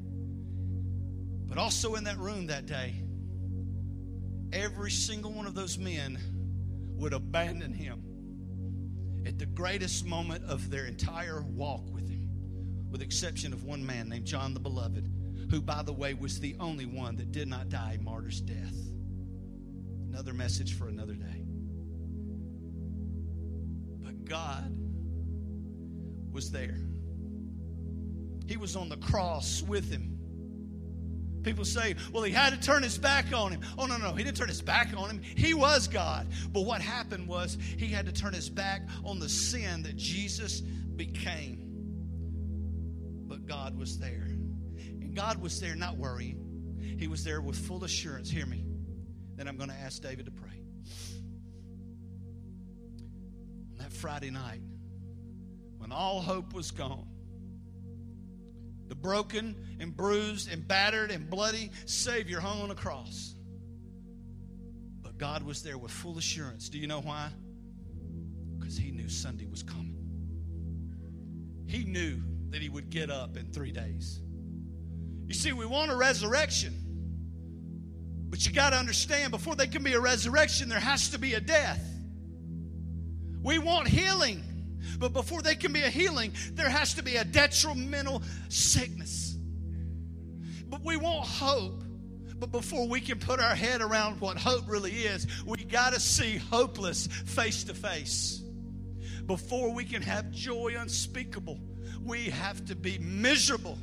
But 1.48 1.58
also 1.58 1.94
in 1.94 2.04
that 2.04 2.18
room 2.18 2.48
that 2.48 2.66
day, 2.66 2.94
every 4.52 4.90
single 4.90 5.32
one 5.32 5.46
of 5.46 5.54
those 5.54 5.78
men 5.78 6.18
would 6.96 7.12
abandon 7.12 7.72
him 7.72 8.02
at 9.26 9.38
the 9.38 9.46
greatest 9.46 10.04
moment 10.04 10.44
of 10.44 10.70
their 10.70 10.86
entire 10.86 11.42
walk 11.42 11.82
with 11.92 12.08
him, 12.08 12.15
with 12.90 13.03
exception 13.03 13.53
of 13.53 13.64
one 13.64 13.85
man 13.85 14.09
named 14.09 14.25
John 14.25 14.55
the 14.55 14.61
Beloved, 14.61 15.11
who, 15.51 15.61
by 15.61 15.83
the 15.83 15.92
way, 15.92 16.14
was 16.14 16.40
the 16.40 16.57
only 16.61 16.87
one 16.87 17.16
that 17.16 17.33
did 17.33 17.49
not 17.49 17.68
die 17.68 17.99
a 17.99 18.03
martyr's 18.03 18.40
death. 18.40 18.75
Another 20.09 20.33
message 20.33 20.75
for 20.75 20.88
another 20.88 21.14
day. 21.14 21.42
But 24.03 24.25
God 24.25 24.72
was 26.33 26.51
there. 26.51 26.79
He 28.46 28.57
was 28.57 28.77
on 28.77 28.88
the 28.88 28.96
cross 28.96 29.62
with 29.62 29.90
him. 29.90 30.16
People 31.42 31.64
say, 31.64 31.94
well, 32.12 32.25
he 32.25 32.33
had 32.33 32.51
to 32.51 32.61
turn 32.61 32.83
his 32.83 32.99
back 32.99 33.33
on 33.33 33.53
him. 33.53 33.61
Oh, 33.79 33.87
no, 33.87 33.99
no, 33.99 34.14
he 34.14 34.25
didn't 34.25 34.37
turn 34.37 34.49
his 34.49 34.61
back 34.61 34.92
on 34.96 35.11
him. 35.11 35.22
He 35.22 35.55
was 35.55 35.87
God. 35.87 36.27
But 36.53 36.62
what 36.62 36.81
happened 36.81 37.29
was 37.29 37.57
he 37.77 37.87
had 37.87 38.05
to 38.07 38.12
turn 38.12 38.35
his 38.35 38.51
back 38.51 38.83
on 39.05 39.20
the 39.20 39.29
sin 39.29 39.85
that 39.85 39.96
Jesus 39.96 40.61
became. 40.61 41.65
But 43.26 43.46
God 43.46 43.76
was 43.76 43.98
there. 43.98 44.28
And 45.00 45.14
God 45.14 45.40
was 45.40 45.60
there 45.60 45.74
not 45.74 45.96
worrying, 45.96 46.96
He 46.98 47.08
was 47.08 47.24
there 47.24 47.40
with 47.40 47.56
full 47.56 47.84
assurance. 47.84 48.30
Hear 48.30 48.46
me. 48.46 48.64
Then 49.36 49.48
I'm 49.48 49.56
going 49.56 49.70
to 49.70 49.76
ask 49.76 50.00
David 50.00 50.24
to 50.26 50.30
pray. 50.30 50.62
On 53.72 53.78
that 53.78 53.92
Friday 53.92 54.30
night, 54.30 54.62
when 55.76 55.92
all 55.92 56.20
hope 56.20 56.54
was 56.54 56.70
gone, 56.70 57.06
the 58.88 58.94
broken 58.94 59.56
and 59.80 59.94
bruised 59.94 60.50
and 60.50 60.66
battered 60.66 61.10
and 61.10 61.28
bloody 61.28 61.70
Savior 61.84 62.40
hung 62.40 62.62
on 62.62 62.70
a 62.70 62.74
cross. 62.74 63.34
But 65.02 65.18
God 65.18 65.42
was 65.42 65.62
there 65.62 65.76
with 65.76 65.90
full 65.90 66.16
assurance. 66.18 66.68
Do 66.68 66.78
you 66.78 66.86
know 66.86 67.00
why? 67.00 67.30
Because 68.58 68.76
He 68.76 68.90
knew 68.90 69.08
Sunday 69.08 69.46
was 69.46 69.62
coming. 69.62 69.96
He 71.66 71.84
knew 71.84 72.22
that 72.50 72.62
He 72.62 72.68
would 72.68 72.90
get 72.90 73.11
up 73.11 73.37
in 73.37 73.52
three 73.52 73.72
days. 73.72 74.20
You 75.26 75.35
see, 75.35 75.52
we 75.52 75.66
want 75.66 75.90
a 75.90 75.96
resurrection. 75.96 76.74
But 78.28 78.46
you 78.46 78.52
got 78.52 78.70
to 78.70 78.76
understand 78.76 79.30
before 79.30 79.54
there 79.54 79.66
can 79.66 79.82
be 79.82 79.94
a 79.94 80.00
resurrection, 80.00 80.68
there 80.68 80.80
has 80.80 81.11
to 81.11 81.18
be 81.18 81.35
a 81.35 81.40
death. 81.40 81.85
We 83.42 83.59
want 83.59 83.88
healing. 83.88 84.42
But 84.98 85.12
before 85.12 85.42
they 85.42 85.54
can 85.54 85.72
be 85.72 85.82
a 85.82 85.88
healing, 85.88 86.32
there 86.52 86.68
has 86.68 86.94
to 86.94 87.02
be 87.02 87.16
a 87.16 87.24
detrimental 87.24 88.22
sickness. 88.48 89.37
But 90.68 90.85
we 90.85 90.96
want 90.96 91.26
hope. 91.26 91.82
But 92.38 92.52
before 92.52 92.87
we 92.88 93.00
can 93.00 93.18
put 93.18 93.40
our 93.40 93.54
head 93.54 93.80
around 93.80 94.20
what 94.20 94.37
hope 94.37 94.68
really 94.68 94.92
is, 94.92 95.26
we 95.46 95.59
got 95.64 95.94
to 95.94 96.00
see 96.00 96.37
hopeless 96.37 97.06
face 97.06 97.64
to 97.64 97.74
face. 97.74 98.42
Before 99.26 99.72
we 99.72 99.85
can 99.85 100.02
have 100.02 100.30
joy 100.30 100.74
unspeakable, 100.78 101.59
we 102.07 102.31
have 102.31 102.64
to 102.66 102.77
be 102.77 102.99
miserable. 102.99 103.79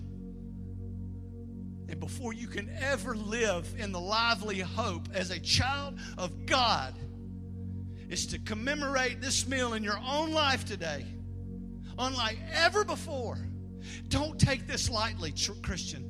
And 1.89 1.99
before 1.99 2.33
you 2.33 2.47
can 2.47 2.69
ever 2.79 3.15
live 3.15 3.75
in 3.77 3.91
the 3.91 3.99
lively 3.99 4.59
hope 4.59 5.09
as 5.13 5.29
a 5.29 5.39
child 5.39 5.99
of 6.17 6.45
God, 6.45 6.95
is 8.13 8.27
to 8.27 8.39
commemorate 8.39 9.21
this 9.21 9.47
meal 9.47 9.73
in 9.73 9.83
your 9.83 9.99
own 10.07 10.31
life 10.31 10.65
today, 10.65 11.03
unlike 11.97 12.37
ever 12.53 12.85
before. 12.85 13.39
Don't 14.07 14.39
take 14.39 14.67
this 14.67 14.89
lightly, 14.89 15.33
Christian. 15.63 16.03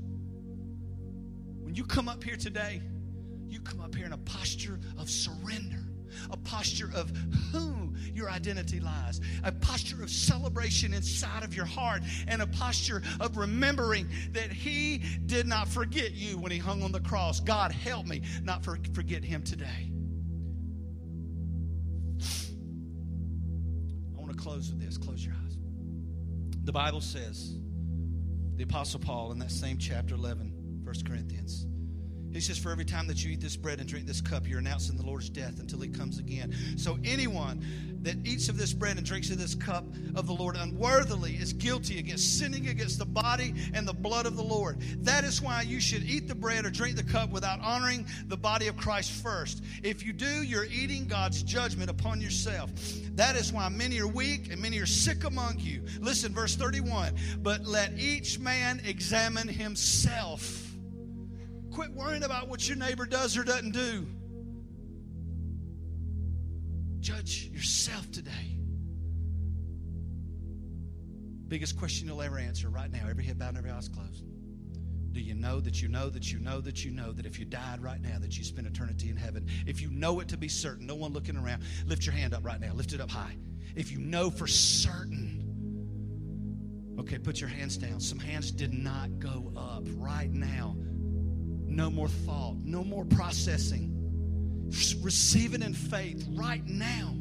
When 1.61 1.75
you 1.75 1.85
come 1.85 2.09
up 2.09 2.23
here 2.23 2.35
today, 2.35 2.81
you 3.47 3.61
come 3.61 3.79
up 3.79 3.95
here 3.95 4.05
in 4.05 4.13
a 4.13 4.17
posture 4.17 4.79
of 4.97 5.09
surrender, 5.09 5.82
a 6.31 6.37
posture 6.37 6.91
of 6.95 7.09
who 7.51 7.93
your 8.13 8.29
identity 8.29 8.79
lies, 8.79 9.21
a 9.43 9.51
posture 9.51 10.01
of 10.03 10.09
celebration 10.09 10.93
inside 10.93 11.43
of 11.43 11.55
your 11.55 11.65
heart, 11.65 12.03
and 12.27 12.41
a 12.41 12.47
posture 12.47 13.01
of 13.19 13.37
remembering 13.37 14.07
that 14.31 14.51
He 14.51 14.99
did 15.25 15.47
not 15.47 15.67
forget 15.67 16.11
you 16.11 16.37
when 16.37 16.51
He 16.51 16.57
hung 16.57 16.83
on 16.83 16.91
the 16.91 16.99
cross. 16.99 17.39
God, 17.39 17.71
help 17.71 18.05
me 18.05 18.21
not 18.43 18.63
forget 18.63 19.23
Him 19.23 19.43
today. 19.43 19.91
I 24.15 24.19
want 24.19 24.31
to 24.31 24.37
close 24.37 24.69
with 24.69 24.79
this. 24.79 24.97
Close 24.97 25.25
your 25.25 25.33
eyes. 25.45 25.57
The 26.63 26.71
Bible 26.71 27.01
says, 27.01 27.57
the 28.55 28.63
Apostle 28.63 28.99
Paul 28.99 29.31
in 29.31 29.39
that 29.39 29.51
same 29.51 29.77
chapter 29.77 30.15
11, 30.15 30.81
1 30.83 30.95
Corinthians, 31.05 31.65
he 32.35 32.41
says, 32.41 32.57
For 32.57 32.71
every 32.71 32.85
time 32.85 33.07
that 33.07 33.23
you 33.23 33.31
eat 33.31 33.41
this 33.41 33.55
bread 33.55 33.79
and 33.79 33.87
drink 33.87 34.05
this 34.05 34.21
cup, 34.21 34.47
you're 34.47 34.59
announcing 34.59 34.97
the 34.97 35.05
Lord's 35.05 35.29
death 35.29 35.59
until 35.59 35.79
he 35.79 35.87
comes 35.87 36.19
again. 36.19 36.53
So 36.77 36.97
anyone 37.03 37.63
that 38.03 38.17
eats 38.25 38.49
of 38.49 38.57
this 38.57 38.73
bread 38.73 38.97
and 38.97 39.05
drinks 39.05 39.29
of 39.29 39.37
this 39.37 39.55
cup 39.55 39.85
of 40.15 40.27
the 40.27 40.33
Lord 40.33 40.55
unworthily 40.57 41.35
is 41.35 41.53
guilty 41.53 41.99
against 41.99 42.37
sinning 42.37 42.67
against 42.67 42.99
the 42.99 43.05
body 43.05 43.53
and 43.73 43.87
the 43.87 43.93
blood 43.93 44.25
of 44.25 44.35
the 44.35 44.43
Lord. 44.43 44.79
That 45.03 45.23
is 45.23 45.41
why 45.41 45.61
you 45.61 45.79
should 45.79 46.03
eat 46.03 46.27
the 46.27 46.35
bread 46.35 46.65
or 46.65 46.69
drink 46.69 46.97
the 46.97 47.03
cup 47.03 47.29
without 47.31 47.59
honoring 47.61 48.05
the 48.27 48.37
body 48.37 48.67
of 48.67 48.77
Christ 48.77 49.11
first. 49.11 49.63
If 49.83 50.05
you 50.05 50.11
do, 50.11 50.43
you're 50.43 50.65
eating 50.65 51.07
God's 51.07 51.43
judgment 51.43 51.89
upon 51.89 52.19
yourself. 52.19 52.71
That 53.15 53.35
is 53.35 53.53
why 53.53 53.69
many 53.69 54.01
are 54.01 54.07
weak 54.07 54.51
and 54.51 54.61
many 54.61 54.79
are 54.79 54.85
sick 54.85 55.23
among 55.23 55.59
you. 55.59 55.81
Listen, 56.01 56.33
verse 56.33 56.55
31 56.55 57.15
But 57.41 57.65
let 57.65 57.97
each 57.97 58.39
man 58.39 58.81
examine 58.85 59.47
himself 59.47 60.62
Quit 61.73 61.91
worrying 61.91 62.23
about 62.23 62.47
what 62.47 62.67
your 62.67 62.77
neighbor 62.77 63.05
does 63.05 63.35
or 63.35 63.43
doesn't 63.43 63.71
do. 63.71 64.05
Judge 66.99 67.49
yourself 67.51 68.09
today. 68.11 68.31
Biggest 71.47 71.77
question 71.77 72.07
you'll 72.07 72.21
ever 72.21 72.37
answer 72.37 72.69
right 72.69 72.91
now, 72.91 73.07
every 73.09 73.23
head 73.23 73.39
bowed 73.39 73.57
every 73.57 73.71
eyes 73.71 73.89
closed. 73.89 74.23
Do 75.11 75.19
you 75.19 75.33
know 75.33 75.59
that 75.59 75.81
you 75.81 75.87
know 75.89 76.09
that 76.09 76.31
you 76.31 76.39
know 76.39 76.61
that 76.61 76.85
you 76.85 76.91
know 76.91 77.11
that 77.11 77.25
if 77.25 77.37
you 77.37 77.45
died 77.45 77.81
right 77.81 78.01
now, 78.01 78.17
that 78.19 78.37
you 78.37 78.43
spend 78.43 78.67
eternity 78.67 79.09
in 79.09 79.17
heaven? 79.17 79.47
If 79.67 79.81
you 79.81 79.89
know 79.91 80.19
it 80.19 80.27
to 80.29 80.37
be 80.37 80.47
certain, 80.47 80.87
no 80.87 80.95
one 80.95 81.11
looking 81.11 81.37
around, 81.37 81.63
lift 81.85 82.05
your 82.05 82.13
hand 82.13 82.33
up 82.33 82.45
right 82.45 82.59
now. 82.59 82.73
Lift 82.73 82.93
it 82.93 83.01
up 83.01 83.11
high. 83.11 83.35
If 83.75 83.91
you 83.91 83.97
know 83.99 84.29
for 84.29 84.47
certain, 84.47 85.39
okay, 86.99 87.17
put 87.19 87.39
your 87.41 87.49
hands 87.49 87.77
down. 87.77 87.99
Some 87.99 88.19
hands 88.19 88.51
did 88.51 88.73
not 88.73 89.19
go 89.19 89.51
up 89.55 89.83
right 89.97 90.31
now. 90.31 90.75
No 91.73 91.89
more 91.89 92.07
thought, 92.07 92.57
no 92.63 92.83
more 92.83 93.03
processing. 93.03 93.89
Receive 95.01 95.55
it 95.55 95.63
in 95.63 95.73
faith 95.73 96.23
right 96.29 96.63
now. 96.67 97.15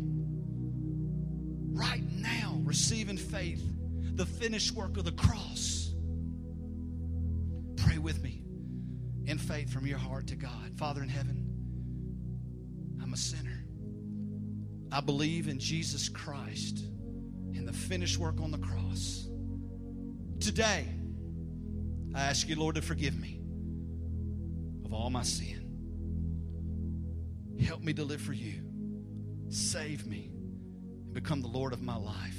Right 1.70 2.04
now, 2.12 2.60
receive 2.62 3.08
in 3.08 3.16
faith 3.16 3.64
the 4.14 4.26
finished 4.26 4.72
work 4.72 4.98
of 4.98 5.06
the 5.06 5.12
cross. 5.12 5.94
Pray 7.76 7.96
with 7.96 8.22
me 8.22 8.44
in 9.24 9.38
faith 9.38 9.72
from 9.72 9.86
your 9.86 9.96
heart 9.96 10.26
to 10.26 10.36
God. 10.36 10.76
Father 10.76 11.02
in 11.02 11.08
heaven, 11.08 11.48
I'm 13.02 13.14
a 13.14 13.16
sinner. 13.16 13.64
I 14.92 15.00
believe 15.00 15.48
in 15.48 15.58
Jesus 15.58 16.10
Christ 16.10 16.84
and 17.54 17.66
the 17.66 17.72
finished 17.72 18.18
work 18.18 18.38
on 18.38 18.50
the 18.50 18.58
cross. 18.58 19.26
Today, 20.40 20.86
I 22.14 22.20
ask 22.20 22.50
you, 22.50 22.56
Lord, 22.56 22.74
to 22.74 22.82
forgive 22.82 23.18
me 23.18 23.41
of 24.92 25.00
all 25.00 25.10
my 25.10 25.22
sin. 25.22 25.68
Help 27.64 27.82
me 27.82 27.94
to 27.94 28.04
live 28.04 28.20
for 28.20 28.34
you. 28.34 28.62
Save 29.48 30.06
me 30.06 30.30
and 31.04 31.14
become 31.14 31.40
the 31.40 31.48
Lord 31.48 31.72
of 31.72 31.80
my 31.80 31.96
life. 31.96 32.38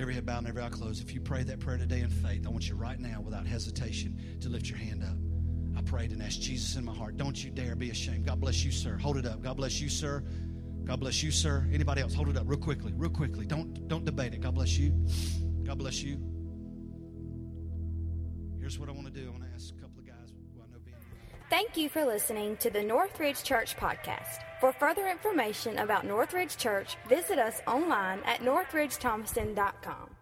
Every 0.00 0.14
head 0.14 0.24
bowed 0.24 0.38
and 0.38 0.48
every 0.48 0.62
eye 0.62 0.68
closed. 0.70 1.02
If 1.02 1.12
you 1.12 1.20
pray 1.20 1.42
that 1.42 1.60
prayer 1.60 1.76
today 1.76 2.00
in 2.00 2.08
faith, 2.08 2.46
I 2.46 2.50
want 2.50 2.68
you 2.68 2.76
right 2.76 2.98
now, 2.98 3.20
without 3.20 3.46
hesitation, 3.46 4.38
to 4.40 4.48
lift 4.48 4.68
your 4.68 4.78
hand 4.78 5.02
up. 5.02 5.16
I 5.76 5.82
prayed 5.82 6.12
and 6.12 6.22
asked 6.22 6.40
Jesus 6.40 6.76
in 6.76 6.84
my 6.84 6.94
heart. 6.94 7.16
Don't 7.16 7.42
you 7.42 7.50
dare 7.50 7.74
be 7.74 7.90
ashamed. 7.90 8.24
God 8.26 8.40
bless 8.40 8.64
you, 8.64 8.70
sir. 8.70 8.96
Hold 8.96 9.16
it 9.16 9.26
up. 9.26 9.42
God 9.42 9.56
bless 9.56 9.80
you, 9.80 9.88
sir. 9.88 10.22
God 10.84 11.00
bless 11.00 11.22
you, 11.22 11.30
sir. 11.30 11.68
Anybody 11.72 12.00
else? 12.00 12.14
Hold 12.14 12.28
it 12.30 12.36
up 12.36 12.44
real 12.46 12.58
quickly, 12.58 12.92
real 12.96 13.10
quickly. 13.10 13.44
Don't 13.44 13.86
don't 13.88 14.04
debate 14.04 14.32
it. 14.32 14.40
God 14.40 14.54
bless 14.54 14.78
you. 14.78 14.92
God 15.64 15.78
bless 15.78 16.02
you. 16.02 16.37
Here's 18.68 18.78
what 18.78 18.90
I 18.90 18.92
want 18.92 19.06
to 19.06 19.10
do. 19.10 19.28
I 19.28 19.30
want 19.30 19.44
to 19.44 19.48
ask 19.54 19.74
a 19.74 19.80
couple 19.80 19.98
of 20.00 20.06
guys 20.06 20.30
who 20.54 20.60
I 20.60 20.66
know 20.70 20.78
being. 20.84 20.94
Thank 21.48 21.78
you 21.78 21.88
for 21.88 22.04
listening 22.04 22.58
to 22.58 22.68
the 22.68 22.82
Northridge 22.82 23.42
Church 23.42 23.74
podcast. 23.78 24.42
For 24.60 24.74
further 24.74 25.08
information 25.08 25.78
about 25.78 26.04
Northridge 26.04 26.58
Church, 26.58 26.98
visit 27.08 27.38
us 27.38 27.62
online 27.66 28.20
at 28.26 28.40
northridgethomaston.com. 28.40 30.17